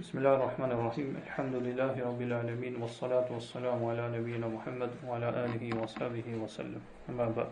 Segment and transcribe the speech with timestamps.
[0.00, 5.72] Bismillah ar-Rahman ar-Rahim, rabbil alamin, wa salatu wa salamu ala nabiyyina Muhammedu, wa ala alihi
[5.74, 6.80] wa sahabihi wa sallam.
[7.08, 7.44] Amma abba.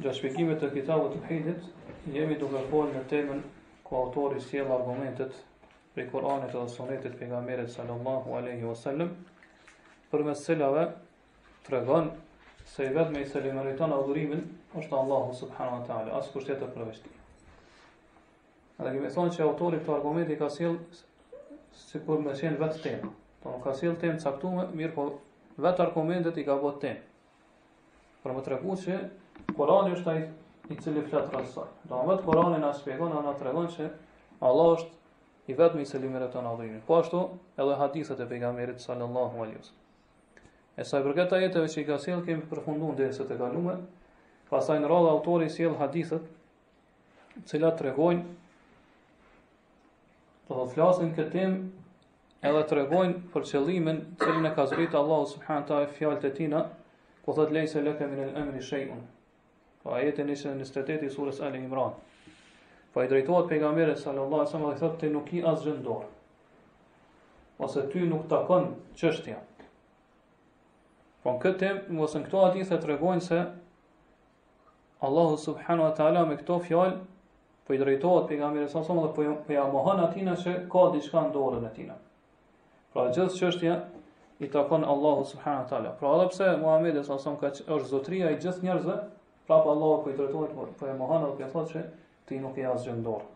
[0.00, 1.56] Gja shpikime të kitabu të
[2.18, 3.42] jemi duke pol në temën
[3.90, 5.34] ku autori sjeva argumentet
[5.96, 9.10] pri Koranit dhe sonetit për nga meret sallallahu alaihi wa sallam,
[10.14, 10.84] për mes sëllave
[11.66, 12.12] të regon
[12.76, 14.46] se i vedme i sëllimaritana u dhurimin
[14.84, 17.16] është Allahu subhanahu wa ta'ala, asë kushtetë të përveshti.
[18.80, 20.76] Edhe kemi thonë që autori këtë argumenti ka sill
[22.06, 23.08] kur me sjell vetë temë.
[23.42, 25.04] Po ka sill temë caktuar, mirë po
[25.64, 27.00] vetë argumentet i ka bërë temë.
[28.22, 28.96] Për më tregu që
[29.58, 30.22] Kurani është ai
[30.72, 31.68] i cili flet rreth saj.
[31.84, 33.90] Do të thotë Kurani na shpjegon, na tregon se
[34.40, 34.96] Allah është
[35.52, 36.80] i me i cili meriton adhurimin.
[36.88, 37.20] Po ashtu
[37.60, 39.78] edhe hadithet e pejgamberit sallallahu alaihi wasallam.
[40.76, 43.80] E sa i jetëve që i ka sjell kemi përfunduar dhe e kaluar.
[44.48, 46.22] Pastaj në radhë autori sjell hadithet,
[47.44, 47.82] të cilat
[50.50, 51.52] Po dhe flasin këtë tim,
[52.48, 56.62] edhe të regojnë për qëllimin, qëllin e ka zritë Allahu subhanë ta e të tina,
[57.26, 59.04] ku thëtë lejse lejnë se lëke minë lëmën i shejun.
[59.84, 61.92] Po a ishe në nëstetet i surës Ali Imran.
[62.94, 66.10] Po i drejtojtë pejgamerit, sallallahu Allah, sëmë dhe i thëtë të nuk i asë gjëndorë.
[67.60, 69.38] Po se ty nuk të kënë qështja.
[71.22, 73.40] Po në këtë tim, mësën këto ati, dhe të regojnë se
[75.86, 76.98] wa ta'ala me këto fjallë,
[77.70, 81.20] po i drejtohet pejgamberit sa sa dhe po po ja mohon atina se ka diçka
[81.22, 81.94] në dorën e tina.
[82.92, 83.76] Pra gjithë çështja
[84.42, 85.92] i takon Allahu subhanahu taala.
[86.00, 88.96] Pra edhe pse Muhamedi sa sa ka është zotria i gjithë njerëzve,
[89.46, 91.82] prapë Allahu po i drejtohet po ja po mohon dhe po thotë se
[92.28, 93.28] ti nuk je asgjë në dorë.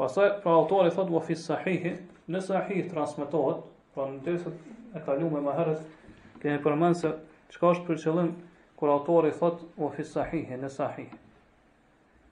[0.00, 1.86] Pastaj pra autori thotë wa fi sahih,
[2.28, 3.62] në sahih transmetohet,
[3.94, 7.12] pra në desët e kaluar më herët kemi përmendur se
[7.54, 8.32] çka është për qëllim
[8.76, 11.14] kur autori thotë wa fi sahih, në sahih.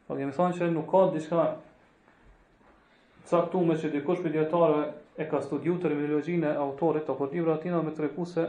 [0.08, 1.44] Po kemi nuk ka diçka
[3.30, 4.82] caktuar që dikush për dietarëve
[5.16, 8.44] e ka studiu terminologjinë e autorit apo librat tina me treku se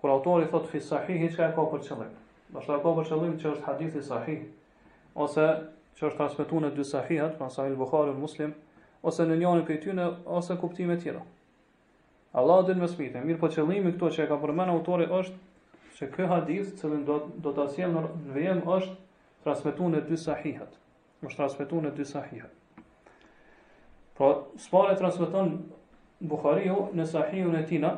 [0.00, 2.14] kur autori thot fi sahih çka ka për qëllim.
[2.54, 4.46] Do të ka për qëllim që është hadith i sahih
[5.24, 5.44] ose
[5.98, 8.54] që është transmetuar në dy sahihat, pra sahih Buhari dhe Muslim
[9.10, 10.06] ose në njërin prej tyre
[10.38, 11.20] ose kuptime të tjera.
[12.40, 16.08] Allah dhe në mesmite, mirë po qëllimi këto që e ka përmenë autori është që
[16.14, 18.04] kë hadith cëllim do, do të asjem në
[18.38, 18.96] vijem është
[19.48, 20.76] transmetu në dy sahihat.
[21.26, 22.50] është transmetu në dy sahihat.
[24.14, 24.28] Pra, po,
[24.64, 27.90] së e transmetu në Bukhariju në sahiju e tina,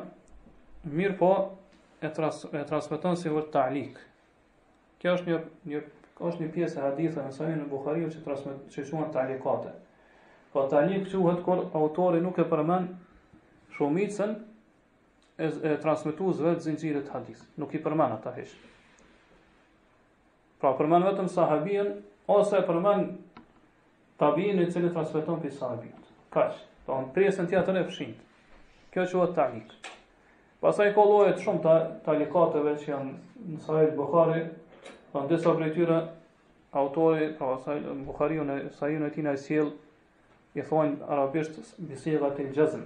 [0.85, 1.29] mirë po
[2.01, 3.97] e, trans, e transmetu si vërë ta'lik.
[5.01, 5.39] Kja është një,
[5.73, 5.79] një,
[6.41, 9.73] një pjesë e haditha në sahiju në Bukhariju që transmetu që shumë ta'likate.
[9.73, 12.89] Pra, po, ta'lik që uhet kër autori nuk e përmen
[13.77, 14.33] shumicën,
[15.41, 17.57] e transmetuesve të zinxhirit të hadithit.
[17.61, 18.53] Nuk i përmend ata hiç.
[20.61, 21.87] Pra përmen vetëm sahabien,
[22.29, 23.07] ose përmen
[24.21, 26.11] tabien e cili transmeton për sahabijët.
[26.35, 28.19] Kaq, pra në presën tjetër e fshint.
[28.93, 29.73] Kjo që vëtë talik.
[30.61, 31.73] Pasaj ka lojët shumë ta,
[32.05, 33.13] talikateve që janë
[33.55, 34.41] në sahajt Bukhari,
[35.09, 35.97] pra në disa për e tyre,
[36.83, 39.71] autori, pra sahajt Bukhari, në sahajt në tina e siel,
[40.53, 41.57] i thonë arabisht
[41.89, 42.85] bisigat e gjëzën.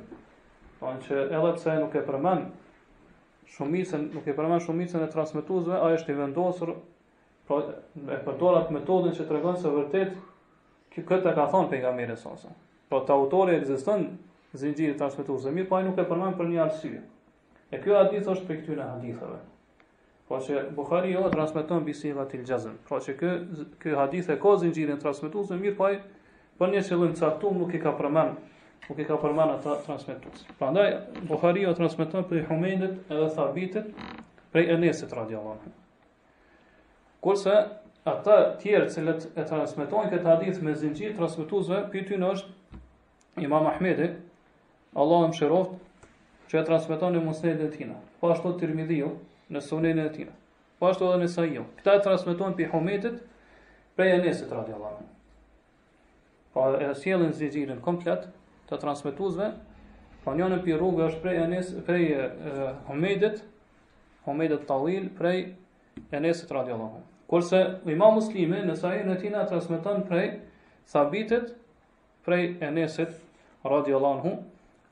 [0.79, 2.47] Pra në që edhe pse nuk e përmen,
[3.57, 6.71] shumicën, nuk e përmen shumicën e transmituzve, a është i vendosur
[7.45, 7.61] Pra,
[7.93, 10.15] e përdor atë metodën që tregon se vërtet
[10.95, 12.49] kë këtë ka thënë pejgamberi sonse.
[12.89, 14.07] Po të autori ekziston
[14.61, 17.01] zinxhiri transmetues dhe mirë, pa po ai nuk e përmend për një arsye.
[17.75, 19.37] E kjo hadith është prej këtyre haditheve.
[20.29, 22.79] Po që Buhari jo transmeton bisiva til jazm.
[22.89, 23.33] Po që ky
[23.83, 25.99] ky hadith e ka zinxhirin transmetues dhe mirë, po ai
[26.61, 30.47] për një qëllim të caktuar nuk e ka përmend nuk e ka përmend ata transmetues.
[30.61, 30.89] Prandaj
[31.29, 33.93] Buhari jo transmeton prej Humeidit edhe Thabitit
[34.55, 35.75] prej Enesit radhiyallahu anhu.
[37.25, 37.53] Kurse
[38.05, 39.03] ata tjerë që
[39.33, 42.81] e transmetojnë këtë hadith me zinxhir transmetuesve, pyetën është
[43.41, 44.11] Imam Ahmedi,
[44.93, 45.71] Allahu e mëshiroft,
[46.51, 47.89] që e transmeton në Musnedin e tij.
[48.21, 49.07] Po ashtu Tirmidhiu
[49.55, 50.27] në Sunen e tij.
[50.77, 51.63] Po ashtu edhe Nesaiu.
[51.79, 53.17] Këta e transmetojnë pi Humetit
[53.97, 55.09] prej Anesit radhiyallahu anhu.
[56.53, 58.29] Po e sjellin zinxhirin komplet
[58.69, 59.49] të transmetuesve.
[60.27, 62.05] Po një në pi rrugë është prej Enes prej
[62.91, 63.41] Humetit,
[64.29, 65.43] Humetit Tawil prej
[66.13, 67.05] Anesit radhiyallahu anhu.
[67.27, 67.57] Kurse
[67.89, 70.25] ima muslimi në sahih në tina transmiton prej
[70.91, 71.47] sabitit,
[72.27, 73.15] prej enesit,
[73.65, 74.33] radio hu,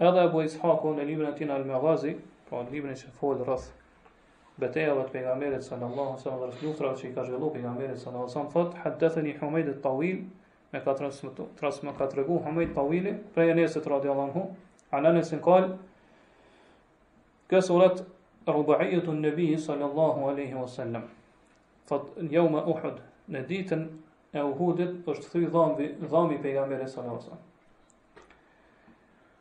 [0.02, 2.16] edhe e bojës haku në libën e tina al-Megazi,
[2.50, 3.68] pra po në libën e që fojë dhe rrëth
[4.64, 8.76] betejave të pejgamerit sallallahu sallam dhe rrëth që i ka zhvillu pejgamerit sallallahu sallam, thot,
[8.82, 10.24] haddethe një humejdit tawil,
[10.74, 14.48] me ka transmiton, transmiton, ka të regu humejt tawili, prej enesit, radio lanhu,
[14.94, 15.70] anënesin kal,
[17.54, 18.04] kësë urat,
[18.50, 21.06] rubaijetun nëbihi sallallahu aleyhi wasallam.
[21.06, 21.12] sallam,
[21.90, 23.00] thot jau me uhud,
[23.32, 23.86] në ditën
[24.38, 27.42] e uhudit është thuj dhambi, dhambi pejgamberi sallallahu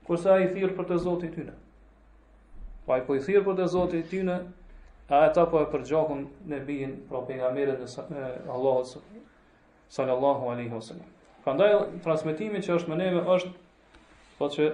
[0.08, 1.54] kurse ai i thirr për të Zoti i tyne.
[2.86, 4.38] Po i po i thirr për të Zoti i tyne,
[5.12, 8.98] a ata po e përgjakun pejgamberin pra pejgamberin e Allahut
[9.98, 11.08] sallallahu alaihi wasallam.
[11.44, 11.76] Prandaj
[12.08, 13.52] transmetimi që është më neve, është
[14.40, 14.72] thotë që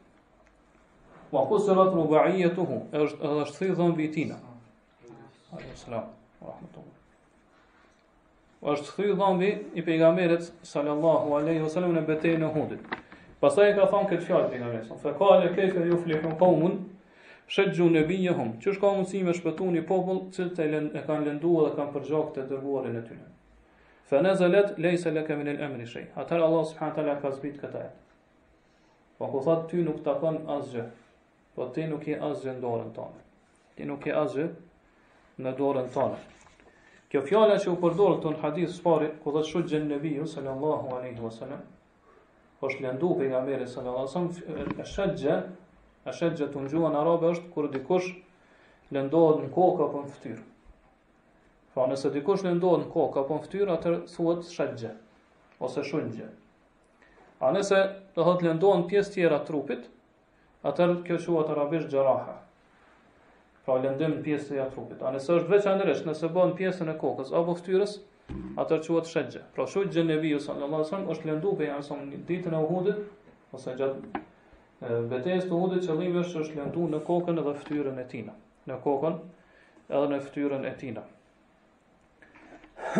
[1.31, 4.35] Wa qusrat kusër është edhe është të thëjë dhambi tina.
[5.79, 6.83] Salallahu wasallam.
[8.71, 9.49] është thëjë dhambi
[9.79, 12.83] i pëgamerit, sallallahu alehi wasallam, në bete e në hudit.
[13.43, 16.75] Pasaj e ka thonë këtë fjallë, pëgamerit, fa kual e keqë e ju flihën kaumën,
[17.53, 21.25] Shëtë gjunë e hum, që shka mundësi me shpëtu një popull, cilët të e kanë
[21.27, 23.27] lëndua dhe kanë përgjohë të dërguar e në tyne.
[24.09, 26.07] Fë në zëlet, lej se le kemi në emri shëj.
[26.23, 26.89] Atër Allah s.a.
[27.21, 27.91] ka zbitë këta e.
[29.19, 30.85] Po ku thëtë ty nuk të kanë asgjë,
[31.59, 33.05] po ti nuk i asgjë në dorën të
[33.77, 34.47] Ti nuk i asgjë
[35.45, 36.07] në dorën të
[37.13, 40.01] Kjo fjale që u përdorën të në hadith së pari, ku dhe shëtë gjënë në
[40.07, 40.41] biju, s.a.
[40.41, 41.61] Allahu a.s.
[42.59, 45.37] Po shlendu nga sallallahu alaihi wasallam, shajja
[46.09, 48.09] E shetë gjëtë në gjuhën arabe është kur dikush
[48.97, 50.43] lëndohet në kokë apo në fëtyrë.
[51.73, 54.91] Fa po, nëse dikush lëndohet në kokë apo në fëtyrë, atër thuhet shetë
[55.69, 56.27] ose shunë
[57.41, 57.79] A nëse
[58.17, 59.87] të hëtë lëndohet në pjesë tjera trupit,
[60.71, 62.37] atër kjo shuhet arabisht gjaraha.
[63.65, 65.01] Pra lëndim në pjesë tjera trupit.
[65.01, 67.97] A nëse është veçanërish, nëse bëhet në pjesën e kokës apo fëtyrës,
[68.61, 71.99] atër quhet shetë Pra shunë gjë në biju është
[72.29, 73.03] ditën e uhudit,
[73.57, 73.77] ose
[74.85, 78.33] betejës të hudit qëllimi është është lëndu në kokën edhe fëtyrën e tina.
[78.69, 79.15] Në kokën
[79.89, 81.03] edhe në fëtyrën e tina.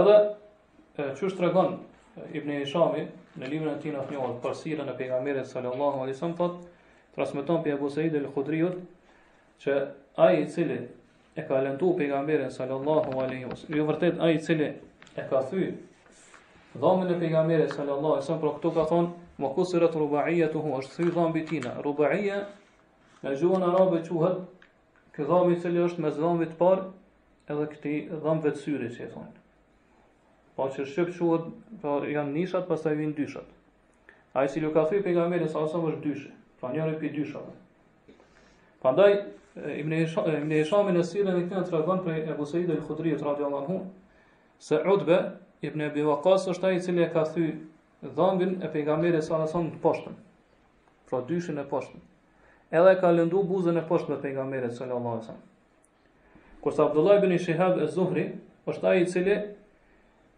[0.00, 0.16] edhe
[0.98, 1.70] që është regon
[2.38, 3.02] Ibn Ishami
[3.40, 6.58] në livrën e tina të njohën për sirën e pejgamerit sallallahu alaihi wasallam thotë
[7.16, 8.76] transmeton pe Abu Said al-Khudriut
[9.64, 9.72] që
[10.22, 10.78] ai i cili
[11.34, 14.68] e ka lëndu pejgamberin sallallahu alaihi wasallam, jo vërtet ai i cili
[15.18, 15.72] e ka thyr
[16.82, 19.10] dhomën e pejgamberit sallallahu alaihi wasallam, por këtu ka thonë
[19.42, 21.72] Më kusërët rubaia të hu, është si dhambi tina.
[21.82, 22.36] Rubaia,
[23.26, 24.44] e gjuën arabe quhet,
[25.16, 26.84] kë dhambi cili është me dhambi të parë,
[27.50, 29.42] edhe këti dhambëve të syri që e thonë.
[30.54, 31.48] Pa po që shqip quhet,
[31.82, 33.50] pra janë nishat, pas të vinë dyshat.
[34.36, 36.30] A po eh, eh, i cili ka thuj për nga meri, sa asëm është dyshe,
[36.62, 37.60] pra njërë për dyshat.
[38.86, 39.12] Pandaj,
[39.54, 39.92] Ibn
[40.52, 43.80] Hishami në sirën e këtë në të regon për Ebu Sejid e Khudrijet, radiallahu,
[44.66, 45.20] se Udbe,
[45.66, 47.48] Ibn Ebi është ai i cili e ka thuj
[48.12, 50.16] dhëmbin e pejgamberit sallallahu alajhi wasallam të poshtëm.
[51.08, 52.00] Pra dyshin e poshtëm.
[52.74, 55.44] Edhe ka lëndu buzën e poshtë e pejgamberit sallallahu alajhi wasallam.
[56.64, 58.26] Kur sa Abdullah ibn Shihab e zuhri
[58.68, 59.36] është ai i cili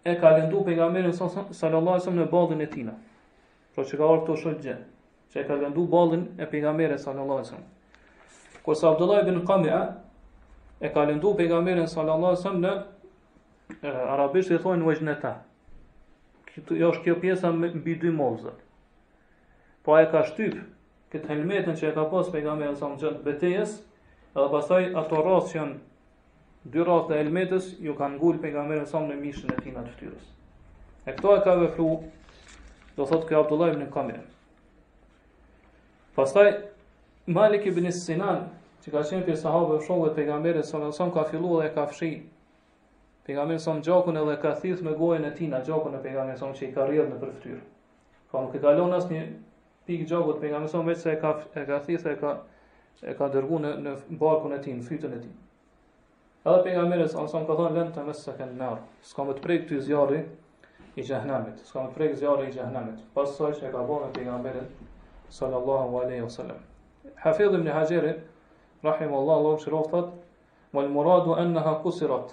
[0.05, 2.91] e ka lëndu pejgamberin sallallahu alajhi wasallam në ballin e tij.
[3.75, 4.77] Pra që ka ardhur këtu shoq gjë,
[5.33, 7.71] që e ka lëndu ballin e pejgamberit sallallahu alajhi wasallam.
[8.67, 9.81] Kur sa Abdullah ibn Qamia
[10.81, 12.87] e ka lëndu pejgamberin sallallahu alajhi wasallam
[13.93, 15.35] në arabisht i thonë vajnata
[16.65, 18.53] kjo jo, është kjo pjesa mbi dy moza.
[19.85, 20.57] Po ai ka shtyp
[21.13, 23.75] këtë helmetën që e ka pas pejgamberi sa në gjatë betejës,
[24.37, 29.03] edhe pastaj ato rrotë që janë dy rrotë të helmetës ju kanë ngul pejgamberi sa
[29.05, 30.33] në mishin e tina të fytyrës.
[31.07, 31.91] E këto e ka vepru
[32.97, 34.25] do thot kjo Abdullah ibn Kamer.
[36.17, 36.51] Pastaj
[37.27, 38.47] Malik ibn Sinan,
[38.83, 41.85] që ka qenë për sahabëve shokëve të pejgamberit sallallahu në wasallam, ka filluar dhe ka
[41.93, 42.11] fshi
[43.27, 46.47] pejgamberi sa gjakun edhe ka thith me gojën e tij na gjakun e pejgamberit sa
[46.55, 47.57] që i ka rrjedh në përfytyr.
[48.31, 49.23] Po pra, nuk e kalon një
[49.87, 52.33] pikë gjakut pejgamberi sa vetë se e ka e ka thith e ka
[53.11, 55.35] e ka dërguar në në barkun e tij, në fytyn e tij.
[56.47, 58.79] Edhe pejgamberi sa ka thonë lën të mes sekën nar.
[59.03, 60.21] S'ka më të prek ty zjarri
[60.97, 61.59] i xhehenamit.
[61.67, 63.03] S'ka më të prek zjarri i xhehenamit.
[63.17, 64.63] Pastaj që e ka bënë pejgamberi
[65.35, 66.63] sallallahu alaihi wasallam.
[67.25, 68.05] Hafidh ibn Hajar
[68.85, 70.11] rahimahullahu, Allahu
[70.75, 72.33] "Wal muradu annaha kusirat"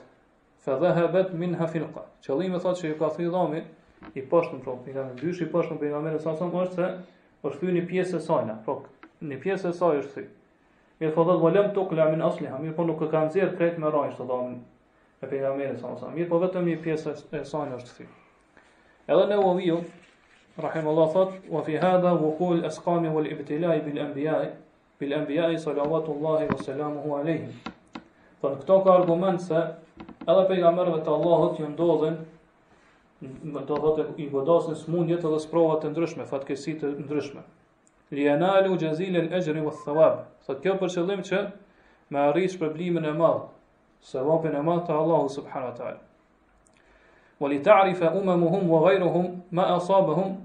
[0.63, 2.01] Fa dhehebet min hafilka.
[2.23, 3.59] Qëllimi thot që ju ka thuj dhomi,
[4.15, 6.77] i pashtëm pra, i ka në dysh, i pashtëm për i nëmërë e sasëm, është
[6.77, 6.91] se
[7.49, 8.75] është thuj një pjesë e sajna, pra,
[9.31, 10.23] një pjesë e saj është thuj.
[11.01, 13.33] Mirë po thot dhe volem të kële amin asli, ha, mirë po nuk e kanë
[13.35, 14.61] zirë krejt me rajnë, të dhomi
[15.19, 18.09] e për i nëmërë e sasëm, mirë po vetëm një e sajna është thuj.
[19.11, 19.81] Edhe në uviju,
[20.67, 24.53] rahim Allah thot, wa fi hadha wukul eskami wal ibtilaj bil-embiaj,
[25.03, 27.51] bil-embiaj salavatullahi wa salamuhu alaihim.
[28.43, 32.17] Por këto ka argument se edhe pejgamberëve të Allahut ju ndodhen
[33.53, 37.45] me të dhotë i godosën smundjet edhe sprova të ndryshme, fatkeqësi të ndryshme.
[38.17, 40.19] Li analu jazil al ajri wa thawab.
[40.43, 41.39] Sot kjo për qëllim që
[42.11, 43.45] me arrit shpërblimin e madh,
[44.11, 46.01] sevapin e madh të Allahut subhanahu wa taala.
[47.39, 50.35] Wa li ta'rifa umamuhum wa ghayruhum ma asabahum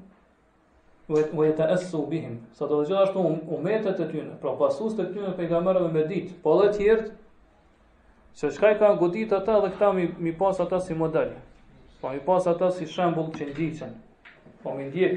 [1.11, 2.38] wa yata'assu bihim.
[2.61, 3.19] Sot gjithashtu
[3.59, 7.07] umetet e tyre, pra pasuesët e tyre pejgamberëve me ditë, po edhe të tjerë
[8.38, 11.33] se çka i kanë godit ata dhe këta mi, mi pas ata si model.
[12.00, 13.97] Po mi pas ata si shembull që ndiqen.
[14.62, 15.16] Po mi ndjek.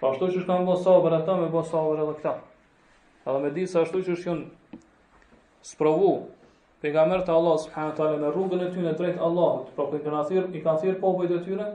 [0.00, 2.32] Po ashtu që kanë bërë sabër ata me bërë sabër edhe këta.
[3.28, 4.40] Edhe me di se ashtu që shkon
[5.74, 6.14] sprovu
[6.82, 9.68] pejgamberi të Allah subhanahu taala në rrugën e tyre në drejt Allahut.
[9.76, 11.66] Po kur kanë thirr, i kanë thirr popujt e tyre,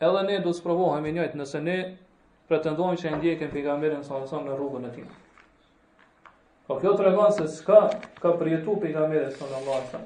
[0.00, 1.76] edhe ne do të sprovohemi njëjtë nëse ne
[2.48, 5.12] pretendojmë që e ndjekim pejgamberin sallallahu alajhi në rrugën e tij.
[6.72, 7.78] Po kjo të regon se s'ka
[8.24, 9.98] ka përjetu për i kamere së në lasa.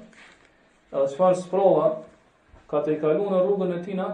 [0.90, 1.84] Edhe qëfar prova,
[2.72, 4.06] ka të i kalu në rrugën e tina,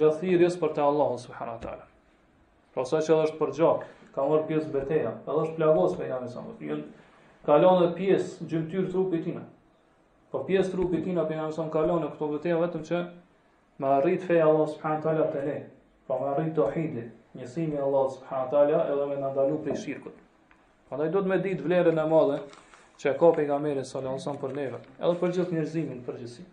[0.00, 1.84] gjatë thirjes për të Allahu subhanahu wa taala.
[2.74, 6.30] Pra sa që është për gjokë, ka marrë pjesë beteja, edhe është plagos me janë
[6.34, 6.54] sa më.
[6.68, 6.80] Jan
[7.46, 9.44] kalon edhe pjesë gjymtyr trupit tina.
[10.34, 13.04] Po pjesë trupit tina për jamë sa më kalon në këto beteja vetëm që
[13.84, 15.60] ma arrit feja Allahu subhanahu wa taala te le.
[16.10, 20.18] po me arrit tauhidin, njësimi Allahu subhanahu wa taala edhe me ndalu prej shirkut.
[20.90, 22.36] Andaj do të me ditë vlerën e madhe
[23.00, 26.46] që e ka pejgamberi sallallahu alajhi wasallam për neve, edhe për gjithë njerëzimin në përgjithësi.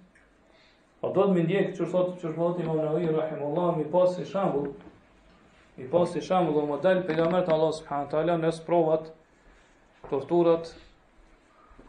[1.01, 4.67] Po do të më ndjek çfarë thotë çfarë Imam Nawawi rahimullahu mi pas si shembull,
[5.79, 9.09] mi pas si shembull model pejgamberit Allah subhanahu taala në provat,
[10.11, 10.71] torturat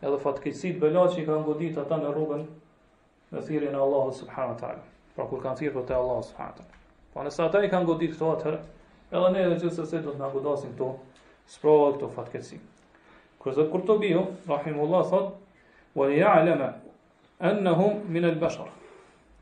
[0.00, 2.46] edhe fatkeqësit bela që i kanë godit ata në rrugën
[3.34, 4.82] në thirrjen e Allahut subhanahu taala.
[5.16, 6.74] Pra kur kanë thirrur te Allahu subhanahu taala.
[7.12, 8.62] Po nëse ata i kanë godit këto atëherë,
[9.12, 10.90] edhe ne edhe do të na godasin këto
[11.48, 12.58] sprova këto fatkeqësi.
[13.40, 14.10] Kur zot Kurtobi,
[14.50, 15.36] rahimullahu sot,
[15.96, 16.74] wa ya'lama
[17.38, 18.68] annahum min al-bashar.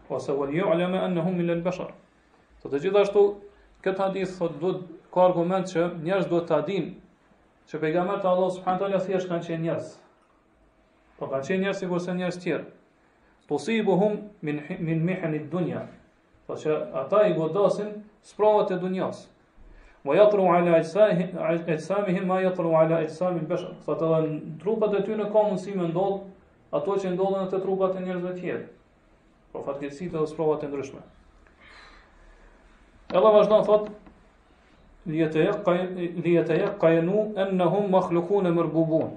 [0.08, 1.90] Wa saw ya'lama annahum min al-bashar.
[2.62, 3.26] Sot gjithashtu
[3.82, 4.75] këtë hadith sot do
[5.12, 6.94] ka argument që njerëz do ta dinë
[7.66, 9.90] se pejgamberi te Allah subhanahu wa taala thjesht kanë qenë njerëz.
[11.18, 12.66] Po kanë qenë njerëz sikur se njerëz të tjerë.
[13.46, 15.82] Tusibuhum min min mihn ad-dunya.
[16.46, 19.34] Po që ata i godasin sprovat e dunjasë.
[20.06, 20.76] Wa yatru ala
[21.75, 23.72] ajsamihim ma yatru ala ajsamil bashar.
[23.86, 26.22] Fatara trupat e ty ka mundësi me ndodh
[26.70, 28.66] ato që ndodhen te trupat e njerëzve të tjerë.
[29.52, 31.02] Po fatkeqësitë ose provat e ndryshme.
[33.18, 33.90] Ella vazhdon thot
[35.10, 39.10] li yata li yata qaynu annahum makhluqun marbubun.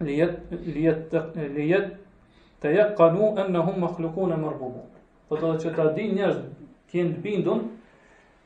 [0.00, 1.12] Li yat li yat
[1.58, 1.92] li yat
[2.64, 4.84] të jetë kanu e në hum më khlukun e më rëbubun.
[5.28, 7.58] Po që të adin njështë kjenë bindun,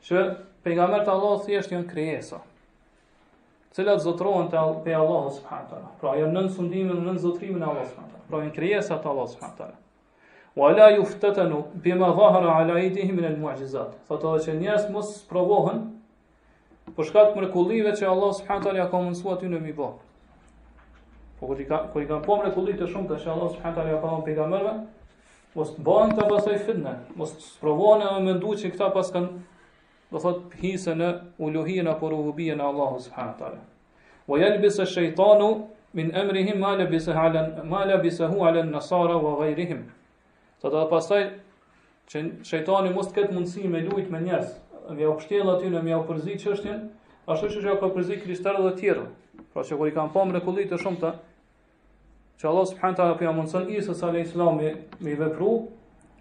[0.03, 0.23] që
[0.65, 2.39] pejgamberi të Allahu thjesht janë krijesa
[3.69, 7.61] të cilat zotrohen te pe Allahu subhanahu wa taala pra janë nën sundimin nën zotrimin
[7.63, 11.59] e Allahu subhanahu wa taala pra janë krijesa të Allahu subhanahu wa taala wala yuftatanu
[11.85, 15.81] bima dhahara ala aydihim min almu'jizat fatawashan nas mos provohen
[16.95, 20.01] po shkak mrekullive që Allahu subhanahu wa taala ka mundsua ty ne mibot
[21.39, 23.77] po kur i ka kur i ka pa po mrekullit te shumta qe Allahu subhanahu
[23.77, 24.73] wa taala ka pa pejgamberve
[25.55, 29.29] mos bëhen ta pasoj fitnë mos provohen me mendu qe kta pas kan
[30.09, 31.09] do thot hise në
[31.45, 33.59] uluhien apo rububien e Allahu subhanahu taala.
[34.27, 35.49] Wa yalbisa ash-shaytanu
[35.97, 37.13] min amrihim ma labisa
[37.69, 39.83] ma labisa hu ala an-nasara wa ghayrihim.
[40.61, 41.27] Sot do pastaj
[42.09, 44.51] që shejtani mos të ketë mundësi me lut me njerëz,
[44.97, 46.87] me u shtjell aty në me u përzi çështjen,
[47.29, 49.05] ashtu siç ajo ka përzi kristalë dhe tjerë.
[49.53, 51.13] Pra që kur i kanë pa mrekulli të shumta
[52.41, 54.69] që Allah subhanahu taala po ia mundson Isa sallallahu alaihi wasallam me,
[55.05, 55.53] me vepru,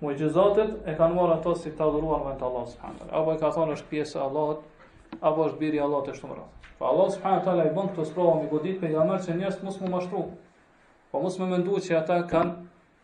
[0.00, 3.06] Mujgjizatet e kanë marë ato si të adhuruar me të Allah s.w.
[3.20, 4.52] Apo e ka thonë është pjesë Allah,
[5.30, 6.44] apo është birë i pra Allah të shumëra.
[6.78, 7.32] Pa Allah s.w.
[7.46, 9.90] ta i bënd të sprova me godit për nga mërë që njerës të musë më
[9.94, 10.20] mashtru.
[11.10, 12.54] Po musë më mëndu që ata kanë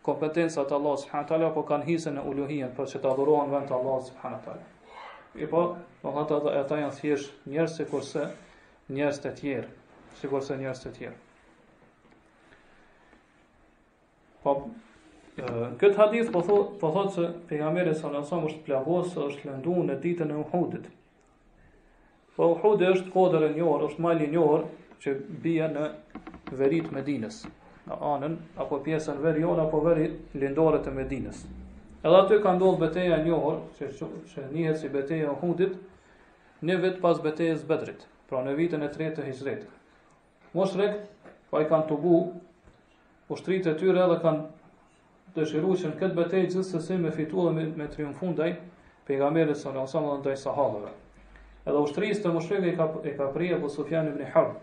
[0.07, 1.41] kompetensa të Allah s.w.
[1.49, 4.55] Apo kanë hisën e uluhien për që të adhuruar me të Allah s.w.
[5.43, 5.65] I po,
[6.05, 8.29] në të ata janë thjesht njerës si kurse
[8.95, 9.67] njerës të tjerë.
[10.21, 11.17] Si kurse të tjerë.
[14.45, 14.53] Po,
[15.35, 19.49] këtë hadith po, po thotë po thot se pejgamberi sallallahu alajhi është plagos se është
[19.49, 20.85] lënduar në ditën e Uhudit.
[22.35, 24.63] Po Uhudi është kodër e njohur, është mali i njohur
[25.03, 25.89] që bie në
[26.61, 27.41] veritë Medinës,
[27.89, 30.07] në anën apo pjesën verion apo veri
[30.39, 31.43] lindore të Medinës.
[32.05, 33.91] Edhe aty ka ndodhur betejë e njohur, që
[34.31, 35.75] që njihet si betejë e Uhudit,
[36.63, 39.67] një vit pas betejës Bedrit, pra në vitin e 3 të Hijrit.
[40.55, 41.01] Mosrek,
[41.51, 42.19] pa po i kanë tubu,
[43.33, 44.54] ushtritë e tyre edhe kanë
[45.35, 48.45] dëshirushën këtë betej gjithë se si me fitu dhe me triumfun dhe
[49.07, 50.91] pejgamerit së në osama dhe ndaj sahabëve.
[51.67, 54.53] Edhe u shtrisë të mushrikë e ka prije për Sufjan ibn Harb,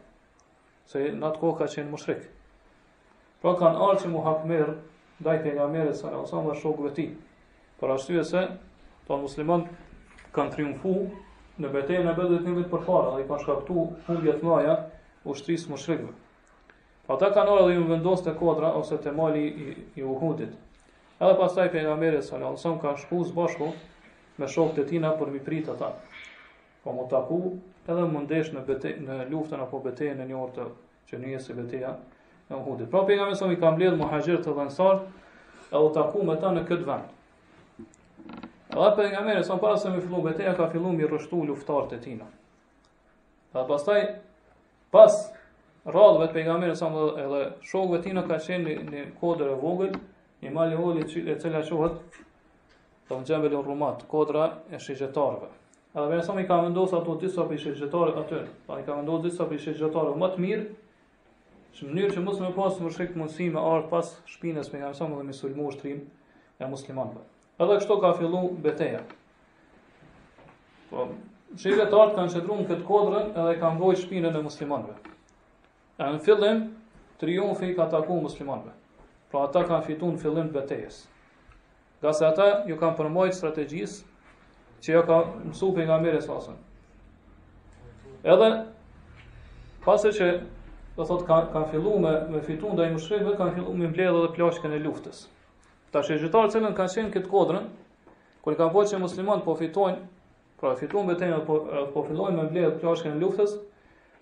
[0.88, 2.24] se në atë kohë ka qenë mushrik.
[3.42, 4.24] Pra kanë alë që mu
[5.22, 7.04] ndaj pejgamerit sallallahu alajhi wasallam dhe shokëve ti.
[7.80, 8.40] Për ashtu e se,
[9.06, 9.68] pa muslimat
[10.34, 10.94] kanë triumfu
[11.62, 14.74] në betejën në bedrit një për para, dhe i kanë shkaktu fundjet maja
[15.28, 16.10] u shtrisë mushrikëve.
[17.10, 20.52] Ata kanë orë dhe ju vendos të kodra ose të mali i, i uhudit.
[21.18, 23.70] Edhe pasaj për nga mërë e salon, sëmë ka shku së bashku
[24.38, 25.88] me shokët e tina për mi pritë ata.
[26.84, 27.40] Po mu taku
[27.86, 30.68] edhe mundesh në, bete, në luftën apo beteje në një orë të
[31.10, 31.90] që një e se beteja
[32.48, 32.88] e uhudit.
[32.94, 35.02] Pra për nga mërë i kam bledhë muhajgjër të dhensar
[35.72, 37.12] edhe taku me ta në këtë vend.
[38.78, 41.42] Edhe për nga mërë e sëmë para se mi fillu beteja ka fillu mi rështu
[41.50, 42.30] luftartë e tina.
[43.52, 44.00] Edhe pasaj,
[44.94, 45.22] pas, taj, pas
[45.84, 46.86] rrallëve të pejgamberit sa
[47.18, 49.96] edhe shokëve të tina kanë shënë në kodër e vogël,
[50.42, 52.18] një mali i holi e cila quhet
[53.08, 55.48] Don Jabel ul Rumat, kodra e shigjetarëve.
[55.98, 59.24] Edhe më sa më ka vendosur ato disa prej shigjetarëve aty, pa i ka vendosur
[59.26, 60.68] disa prej shigjetarëve më të mirë,
[61.82, 65.16] në mënyrë që mos më pas të mshik mundësi me ar pas shpinës me ngjasëm
[65.18, 66.02] dhe me sulmu ushtrim
[66.62, 67.26] e muslimanëve.
[67.58, 69.00] Edhe kështu ka filluar betejë.
[70.92, 71.08] Po,
[71.58, 75.00] shigjetarët kanë çdrum këtë kodrën edhe kanë vojë shpinën e muslimanëve.
[76.02, 76.60] E në fillim,
[77.20, 78.72] triumfi ka taku muslimanve.
[79.30, 80.96] Pra ata ka fitu në fillim të betejes.
[82.02, 84.00] Ga se ata ju kanë përmojt strategjis
[84.82, 85.18] që ju ka
[85.48, 86.22] mësu për nga mire
[88.32, 88.48] Edhe,
[89.82, 90.26] pasë që
[90.94, 94.20] dhe thot, ka, ka fillu me, me fitu nda i mëshrejve, ka fillu me mbledhe
[94.22, 95.24] dhe plashken e luftës.
[95.90, 97.66] Ta shëgjitarë cilën ka qenë këtë kodrën,
[98.46, 99.98] kërë ka po që muslimanë po fitojnë,
[100.62, 101.56] pra fitu në betejnë dhe po,
[101.96, 103.58] po fillojnë me mbledhe dhe plashken e luftës,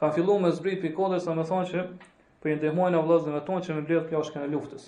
[0.01, 1.81] ka fillu me zbrit për kodrës dhe me thonë që
[2.41, 4.87] për ndihmojnë e e tonë që me bledhë pjashke në luftës.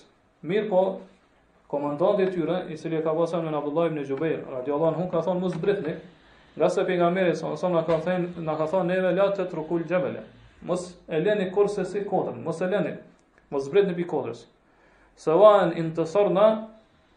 [0.48, 0.80] Mirë po,
[1.72, 5.20] komandant e tyre, i sili ka pasen me në Abdullah ibn Gjubeir, radiallan hun ka
[5.26, 5.92] thonë mu zbritni,
[6.56, 7.76] nga se për nga meri, sa nësëm
[8.40, 10.24] në ka thonë neve latë të trukull gjemële.
[10.62, 12.92] mos e leni kurse si kodrën, mos e leni,
[13.50, 14.44] mos zbritni për kodrës.
[15.18, 16.44] Se vajen intësorna,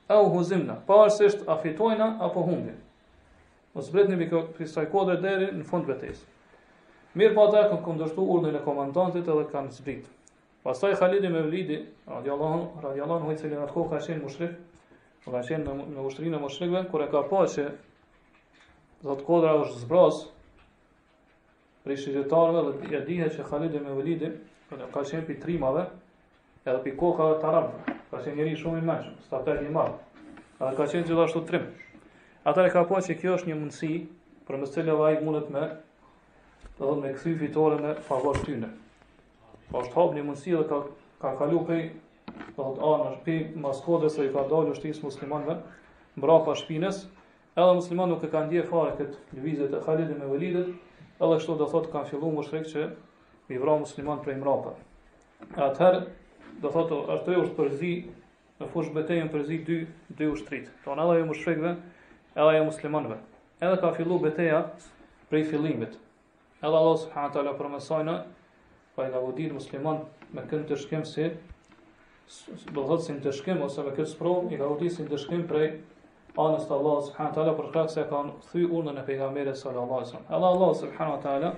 [0.10, 2.74] e u huzimna, pa është a fitojna, apo humbi.
[3.74, 5.88] Mos zbritni për kodrë deri në fund
[7.16, 10.08] Mir po ata kanë kundërshtu urdhën e komandantit edhe kanë zbrit.
[10.68, 11.70] Pastaj Khalid ibn Walid
[12.12, 14.52] radhiyallahu radhiyallahu anhu i atko ka qenë mushrik,
[15.24, 17.66] po ka qenë në, ushtrinë e mushrikëve kur e ka pa që
[19.06, 20.20] Zot Kodra është zbraz
[21.86, 24.28] pri shitëtarëve dhe e dihet që Khalid ibn Walid
[24.68, 25.88] ka qenë pitrimave, trimave
[26.74, 27.98] edhe pi kokave të arabëve.
[28.12, 29.96] Ka qenë njëri shumë i mëshëm, stafet i madh.
[30.60, 31.72] Edhe ka qenë gjithashtu trim.
[32.44, 33.94] Ata e ka pa që kjo është një mundësi
[34.50, 35.70] për mes cilave ai mundet me
[36.76, 38.68] dhe dhëmë me këthy fitore në favor të tyne.
[39.72, 40.80] Po është hapë një mundësi dhe ka,
[41.22, 41.84] ka kalu pej,
[42.36, 45.56] të dhëtë anër, pej mas kodës dhe i ka dalë është isë muslimanve,
[46.20, 47.00] mbra pa shpines,
[47.56, 50.74] edhe musliman nuk e ka ndje fare këtë një e khalidin me velidit,
[51.24, 52.88] edhe shto dhe thotë ka fillu më shrek që
[53.50, 54.80] mi vra musliman prej për.
[55.56, 56.04] E atëherë,
[56.62, 57.94] dhe thotë, është të e është përzi,
[58.60, 59.80] në fush betejën përzi dy,
[60.16, 61.74] dy ushtrit, ton edhe e më shrekve,
[62.40, 63.18] edhe e muslimanve.
[63.64, 64.62] Edhe ka fillu beteja
[65.30, 65.96] prej fillimit,
[66.66, 68.14] Edhe Allah subhanahu wa taala për mësojnë,
[68.96, 69.98] po i lavdit musliman
[70.34, 71.32] me këtë të shkem se do
[72.80, 75.68] të thotë se të shkem ose me këtë sprov i lavdit si të shkem prej
[76.46, 80.00] anës të Allah subhanahu wa taala për shkak se kanë thy urdhën e pejgamberit sallallahu
[80.00, 80.28] alaihi wasallam.
[80.38, 81.50] Edhe Allah subhanahu wa taala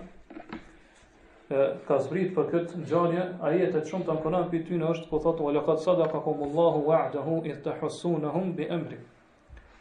[1.87, 3.57] ka zbrit për këtë ngjarje, ai
[3.93, 7.57] shumë të kuran për ty në është po thotë wa laqad sadaka kumullahu wa'dahu iz
[7.69, 8.97] tahsunuhum bi amri.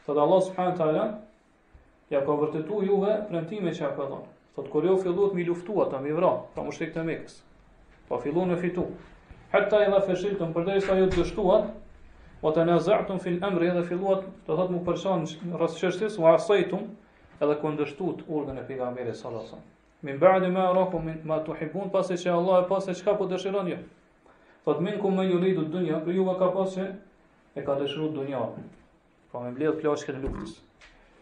[0.07, 1.05] Allah subhanahu wa taala
[2.15, 4.31] ja ka vërtetuar juve premtimet që ka dhënë.
[4.57, 7.35] Thot kur jo filluat mi luftu ata mi vran, pa mushrik të Mekës.
[8.09, 8.85] Pa po filluan me fitu.
[9.53, 11.67] Hatta idha fashiltum përderisa ju dështuat,
[12.45, 15.27] wa tanaza'tum fil amri dhe filluat, do thot mu person
[15.61, 16.89] rast çështjes wa asaitum
[17.45, 19.65] edhe ku ndështut urdhën e pejgamberit sallallahu alajhi
[20.09, 23.69] Min ba'di ma raqu min ma tuhibun pasi se Allah e pasi çka po dëshiron
[23.71, 23.77] ju.
[24.65, 26.85] Thot min kum men yuridu dunya, për ju ka pasi
[27.55, 28.41] e ka dëshiru dunya.
[29.33, 30.59] Po me mbledh plaçkën e luftës.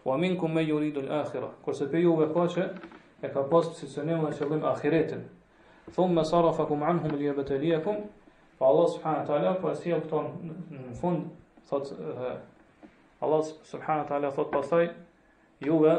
[0.05, 2.63] Wa minkum men yuridu al akhira, kurse pe ju ka pasi
[3.25, 5.23] e ka pas për sësënim dhe qëllim ahiretin.
[5.95, 8.03] Thumë me sara fakum anhum li e betelijekum,
[8.59, 10.21] pa Allah subhanët ala, pa po e sija këto
[10.73, 11.31] në fund,
[11.69, 11.93] thot,
[13.25, 14.91] Allah subhanët ala thot pasaj,
[15.65, 15.95] juve,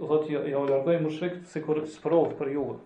[0.00, 2.02] thot, ja u lërgoj më shrikt si kur së
[2.38, 2.78] për juve.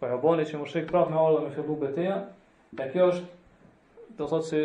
[0.00, 2.20] Pa po ja boni që më shrikt praf me Allah me fillu beteja,
[2.78, 3.32] e kjo është,
[4.18, 4.62] do thot si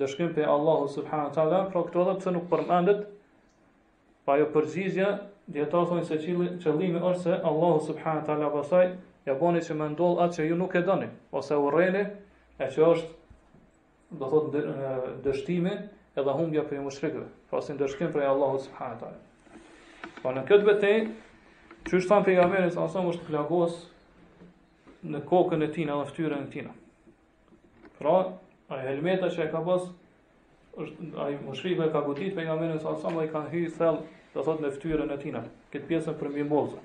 [0.00, 3.04] dëshkim për Allah subhanët ala, pra këto dhe pëse nuk përmendit,
[4.28, 5.14] pa jo përgjizja
[5.48, 6.16] dhe ata thonë se
[6.62, 8.82] qëllimi është se Allahu subhanahu teala vasoj
[9.28, 11.08] ja boni që më ndoll atë që ju nuk e doni
[11.40, 12.02] ose urrëni
[12.60, 14.90] e që është do të thotë
[15.24, 15.72] dështimi
[16.20, 19.16] edhe humbja për mushrikëve pasi ndërshkim për Allahu subhanahu teala.
[20.20, 21.06] Po në këtë betejë
[21.88, 23.80] që është thënë pejgamberi sa është plagos
[25.12, 26.68] në kokën e tij në fytyrën e tij.
[27.98, 28.18] Pra
[28.68, 29.88] ai helmeta që e ka pas
[30.76, 34.70] është ai mushrikë ka gutit pejgamberin sa sa i kanë hyrë thellë do thot me
[34.72, 36.82] fytyrën e tina, këtë pjesën për mimozën.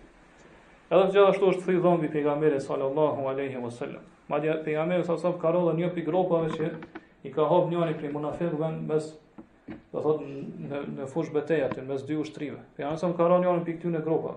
[0.93, 4.01] Edhe gjithashtu është thënë dhëmbi pejgamberi sallallahu alaihi wasallam.
[4.29, 6.69] Madje pejgamberi sa sop karolla një pik gropave që
[7.27, 9.09] i ka hap njëri prej munafiqëve mes
[9.93, 12.59] do thot në në fush betejë aty mes dy ushtrive.
[12.77, 14.35] Pejgamberi sa ka rënë një ty në gropa.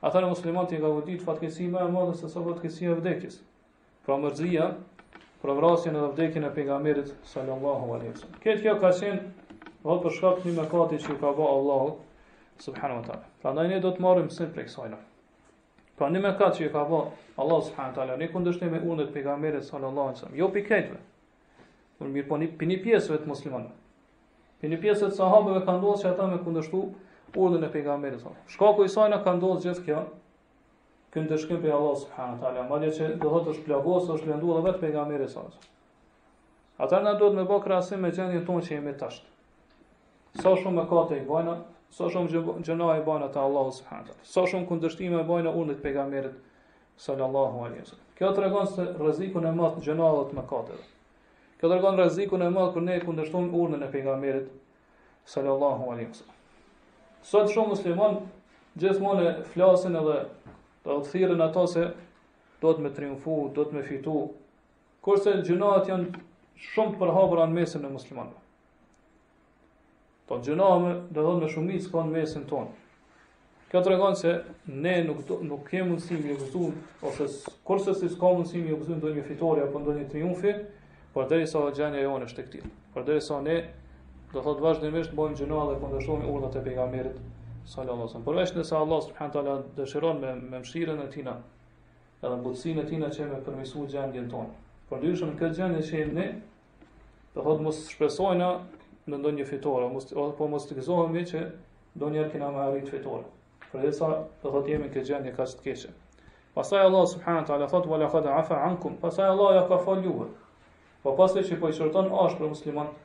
[0.07, 3.41] ata në muslimanët i ka vëdit fatkeqësi më e madhe se sa fatkeqësia e vdekjes.
[4.05, 4.69] Pra mërzia
[5.43, 8.37] për vrasjen edhe vdekjen e pejgamberit sallallahu alaihi wasallam.
[8.45, 11.89] Këtë kjo ka qenë vot për shkak të një mëkati që ka bërë Allahu
[12.65, 13.27] subhanahu wa taala.
[13.43, 14.93] Prandaj ne do të marrim sin prej kësaj.
[15.99, 19.15] Pra një mëkat që ka bërë Allahu subhanahu wa taala, ne kundërshtim me urdhën e
[19.17, 21.01] pejgamberit sallallahu alaihi wasallam, jo pikëtve.
[21.97, 23.77] Por mirë po një, një pjesëve të muslimanëve.
[24.63, 26.83] Për një pjesë të sahabëve ka ndodhur se ata me kundërshtu
[27.35, 28.51] urdhën e pejgamberit sallallahu alaihi wasallam.
[28.55, 30.01] Shkaku i saj na ka ndodhur gjithë kjo,
[31.13, 34.63] kënë dëshkim për Allah subhanët ala, madje që do thotë është plagos, është lëndu dhe
[34.65, 35.67] vetë për nga mire sasë.
[36.81, 39.27] Atër në do të me bo krasim me gjendjen tonë që jemi tashtë.
[40.41, 41.59] Sa shumë me kate i bojna,
[41.93, 45.83] sa shumë gjëna i bojna të Allah subhanët ala, sa shumë këndështime i bojna unët
[45.85, 46.33] për nga mire
[47.03, 50.77] sallallahu alaihi Kjo të regon se rëzikun e matë në gjëna dhe të me kate
[50.79, 50.87] dhe.
[51.57, 54.41] Kjo të regon rëzikun e matë kër ne këndështum urnën e për
[55.33, 56.25] sallallahu alaihi
[57.23, 58.17] Sot shumë musliman
[58.75, 60.17] gjithmonë flasin edhe
[60.83, 61.83] Po të thirën ato se
[62.63, 64.13] do të më triumfu, do të më fitu.
[65.05, 66.23] Kurse gjënaat janë
[66.63, 68.41] shumë të përhapura në mesin e muslimanëve.
[70.27, 72.75] Po gjënaat do të thonë me shumicë kanë mesin tonë.
[73.71, 74.33] Kjo të regonë se
[74.83, 76.73] ne nuk, do, nuk kemë mundësi më gëzun,
[77.09, 77.25] ose
[77.65, 80.51] kurse si s'ka mundësi më gëzun do një fitoria apo do një triumfi,
[81.15, 82.61] për deri sa e jo është të ti.
[82.93, 87.17] Për deri sa ne do të thotë vazhdimisht bojmë gjënaat dhe këndërshomi urdhat e pejgamberit
[87.67, 88.25] sallallahu alaihi wasallam.
[88.27, 91.35] Përveç nëse Allah subhanahu taala dëshiron me me mëshirën e tina,
[92.23, 94.57] edhe butësinë e tina që më përmirësoj gjendjen tonë.
[94.89, 96.25] Por ndryshëm këtë gjendje që ne
[97.35, 98.49] do thot mos shpresojna
[99.09, 101.43] në ndonjë fitore, mos ose po mos të gëzohemi që
[101.97, 103.25] ndonjëherë kena më arrit fitore.
[103.71, 104.11] Për edhe sa
[104.43, 105.93] do thot jemi këtë gjendje kaq të keqe.
[106.53, 108.97] Pastaj Allah subhanahu taala thotë, wala qad afa ankum.
[109.01, 110.27] Pastaj Allah ja ka faljuar.
[111.03, 112.99] Po pasi që po i shorton ashpër muslimanët,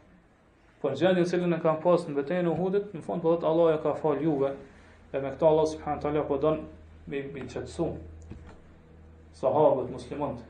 [0.78, 3.48] Por gjendjen e cilën e kanë pas në betejën e Uhudit, në fund po thotë
[3.50, 4.52] Allah ja ka fal juve.
[5.10, 6.60] Dhe me këtë Allah subhanahu taala po don
[7.10, 7.88] me me çetsu.
[9.40, 10.44] Sahabët muslimanët.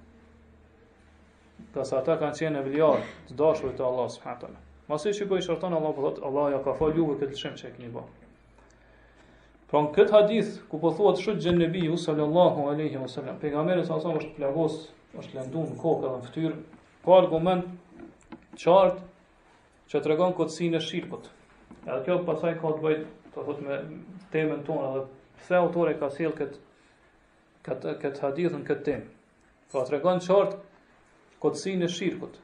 [1.73, 4.61] Ka sa ata kanë qenë evliar të dashur të Allah subhanahu taala.
[4.93, 7.75] Masi shikoi shortan Allah po thotë Allah ja ka fal juve këtë shem që e
[7.79, 8.05] keni ba.
[9.73, 13.37] Pra në këtë hadith, ku po thuat shëtë gjenë në biju sallallahu aleyhi wa sallam,
[13.41, 14.79] pegamere sa është plagos,
[15.19, 16.57] është lëndu në kokë edhe në fëtyrë,
[17.05, 17.67] ka argument
[18.62, 19.05] qartë
[19.88, 21.31] që të regon kotsin e shirkut.
[21.87, 23.79] Edhe kjo pasaj ka të bëjt, të thot me
[24.35, 25.05] temën tonë, edhe
[25.38, 26.61] pëse autore ka sel këtë
[27.64, 29.07] kët, kët hadithën, këtë temë.
[29.72, 30.59] Po të regon qartë
[31.42, 32.37] kotsin e shirkut.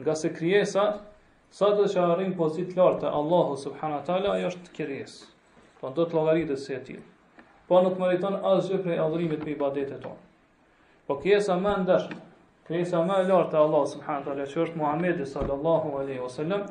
[0.00, 0.86] Nga se krijesa,
[1.58, 5.14] sa të që arrinë pozit lartë të Allahu subhanat ala, ajo është kryes.
[5.80, 7.04] Po në do të logaritës se e tilë.
[7.68, 10.24] Po nuk mëriton asgjë prej adhrimit për i badetet tonë.
[11.08, 12.20] Po kryesa me ndeshme,
[12.68, 16.64] Kresa më e lartë e Allah subhanahu taala që është Muhamedi sallallahu alaihi wasallam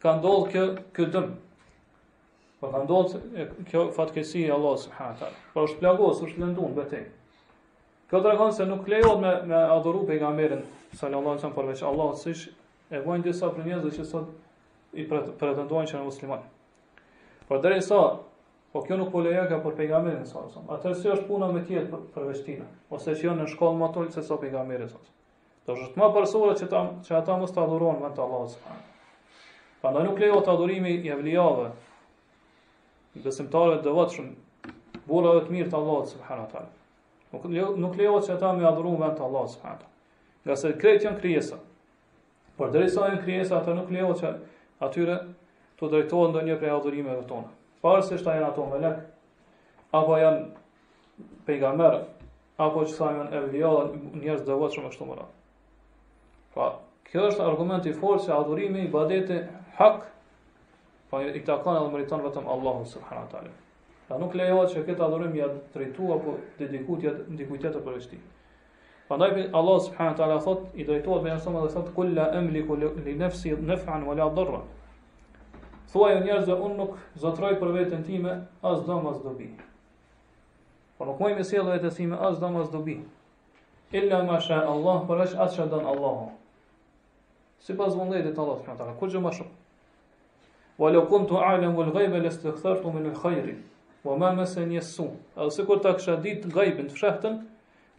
[0.00, 0.62] ka ndodhur kjo
[0.96, 1.26] ky dëm.
[2.60, 5.36] Po ka ndodhur kjo fatkeqësi e Allah subhanahu taala.
[5.52, 7.02] Po është plagos, është lënduar vetë.
[8.08, 10.64] Kjo tregon se nuk lejohet me me adhuru pejgamberin
[10.96, 12.48] sallallahu alaihi wasallam përveç Allahut, sish
[12.88, 14.32] e vojnë disa prinjezë që sot
[14.96, 16.48] i pretendojnë që janë musliman.
[17.44, 18.00] Por deri sa
[18.72, 20.60] Po kjo nuk po lejon ka për pejgamberin sa sa.
[20.76, 24.10] Atë si është puna me tjetër për, për veshtina, ose që në shkollë më tol
[24.14, 25.00] se sa pejgamberi sa.
[25.66, 28.84] Do të më përsohet që ta që ata mos ta dhuron me të Allahu subhan.
[29.82, 31.66] Pandaj nuk lejohet adhurimi i evliave.
[33.24, 34.30] Besimtarët do vëtshëm
[35.10, 36.74] bula e të mirë të Allahu subhanahu wa taala.
[37.34, 39.82] Nuk lejohet nuk lejohet që ata më adhuron me të Allahu subhan.
[40.46, 41.58] Gjasë krijet janë krijesa.
[42.58, 44.36] Por drejtohen krijesa, ata nuk lejohet që
[44.86, 45.18] atyre
[45.80, 47.50] të drejtohen ndonjë prej adhurimeve tona.
[47.80, 48.96] Farë se shta janë ato melek,
[49.96, 51.94] apo janë pejgamber,
[52.60, 55.24] apo që thajmen e vjallën njerës dhe vëtë shumë e të mëra.
[56.56, 56.66] Pra,
[57.08, 59.38] kjo është argument i forë që adhurimi i badete
[59.78, 60.04] hak,
[61.10, 63.56] pa po i takon edhe mëritan vetëm Allahu subhanahu wa taala.
[64.20, 68.22] nuk lejohet që këtë adhurim ja drejtu apo dedikut jetë atë ndikujt tjetër për vështirë.
[69.08, 73.14] Prandaj Allah subhanahu wa taala thot i drejtohet me jashtëm edhe thot kulla amliku li
[73.20, 74.68] nafsi naf'an wala darran.
[75.90, 78.30] Thua ju njerëzë, unë nuk zotroj për vetën time,
[78.70, 79.48] as dhamë, asë dobi.
[80.98, 82.98] Por nuk mojme si e time, as dhamë, asë dobi.
[83.98, 86.26] Illa ma sha Allah, për është as që danë Allahu.
[87.64, 89.54] Si pas vëndaj dhe të Allah, përshënë tala, kërgjë më shumë.
[90.80, 93.54] Wa lëkun të alem vë lëgajbe, lës të këthërtu me në këjri.
[94.06, 95.06] Wa ma më se një su.
[95.34, 97.34] A dhe si kur të kësha ditë gajbin të fshëhtën,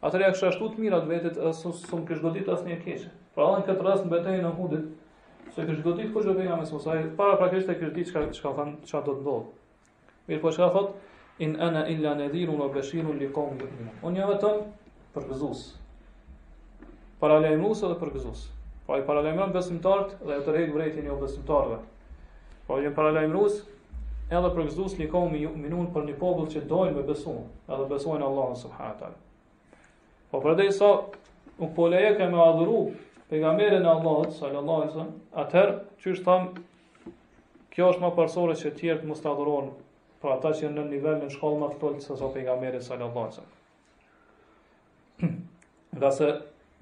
[0.08, 3.04] atër e kësha shtu të mirat vetët, asë sumë kësh
[5.52, 8.36] Se kështë godit kështë gjopi nga mesmo sahih, para pra kështë e kështë ditë që
[8.44, 9.82] ka thënë që ka do të dhohë.
[10.30, 13.92] Mirë po që ka thotë, in ana illa në o beshirun li kongë dhe minë.
[14.08, 14.62] Unë jam e tëmë
[15.18, 15.82] përgëzusë,
[17.24, 18.48] paralajmusë dhe përgëzusë.
[18.88, 21.82] Pra i paralajmëron besimtartë dhe e të rejtë vrejtin jo besimtarëve.
[22.72, 25.12] Pra i paralajmërusë edhe përgëzusë li
[25.68, 29.04] minunë për një pobëllë që dojnë me besunë, edhe besojnë Allah në subhanët
[30.32, 30.94] Po për edhe i sa,
[31.60, 32.86] nuk po lejeke me adhuru
[33.32, 35.70] pejgamberin e Allahut sallallahu alaihi wasallam, atëher
[36.04, 36.50] çysh tham,
[37.72, 39.70] kjo është më parsorë se të tjerë mos ta dhuron,
[40.20, 43.24] pra ata që janë në nivelin në shkollë më të lartë se sa pejgamberi sallallahu
[43.24, 43.56] alaihi wasallam.
[45.96, 46.28] Nga se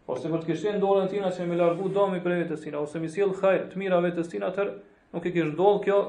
[0.08, 2.78] Ose po kur të kishte në dorën tinë që me largu domi për vetë të
[2.80, 4.72] ose me sill hajr të mira vetë të atër
[5.16, 6.00] nuk e kish ndoll kjo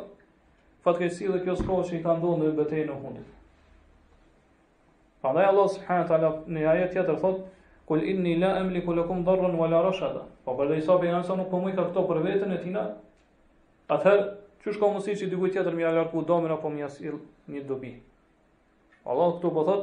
[0.85, 3.33] fatkeqësi dhe kjo shkollë që i ka ndodhur në betejën e hundit.
[5.27, 7.37] Pandaj Allah subhanahu wa taala në një ajet tjetër thot:
[7.91, 11.59] "Kul inni la amliku lakum darran wala rashada." Po për këtë sapo jam nuk po
[11.65, 12.85] më ka këto për veten e tina.
[13.89, 14.21] Ather,
[14.63, 17.19] çush ka mundësi që dikujt tjetër më ia largu domën apo më ia sill
[17.51, 17.93] një dobi.
[19.07, 19.83] Allah këtu po thot: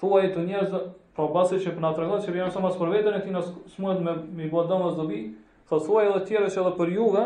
[0.00, 0.72] "Thuaj të njerëz,
[1.16, 3.40] po basi që po na tregon se jam sa për veten e tina,
[3.76, 5.22] smuhet me me bua domos dobi,
[5.68, 7.24] po thuaj edhe tjerë se edhe për juve."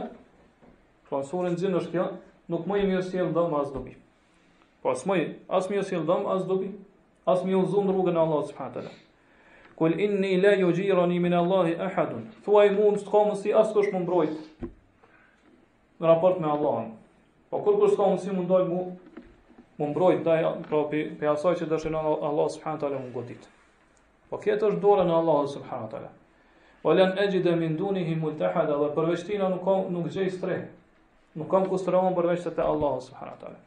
[1.10, 2.04] Po sonë nxjën është kjo,
[2.46, 3.96] nuk më i mirë sjell dom as dobi.
[4.82, 6.68] Po as më as më sjell dom as dobi,
[7.32, 8.90] as mi uzun rrugën e Allah subhanahu taala.
[9.78, 12.12] Kul inni la yujirani min Allah ahad.
[12.46, 14.66] Thuaj mund të kam si askush më mbrojt
[16.00, 16.90] në raport me Allahun.
[17.52, 18.80] Po kur kur s'ka mundsi mund doj mu
[19.80, 23.44] më mbrojt daj propi pe asaj që dëshiron Allah subhanahu taala mund godit.
[24.32, 26.12] Po këtë është dora në Allah subhanahu taala.
[26.84, 29.66] Wa lan ajida min dunihi multahada wa përveç nuk
[29.96, 30.62] nuk gjej streh.
[31.36, 33.60] Nuk kam kushtrëm përveç te Allah subhanahu taala.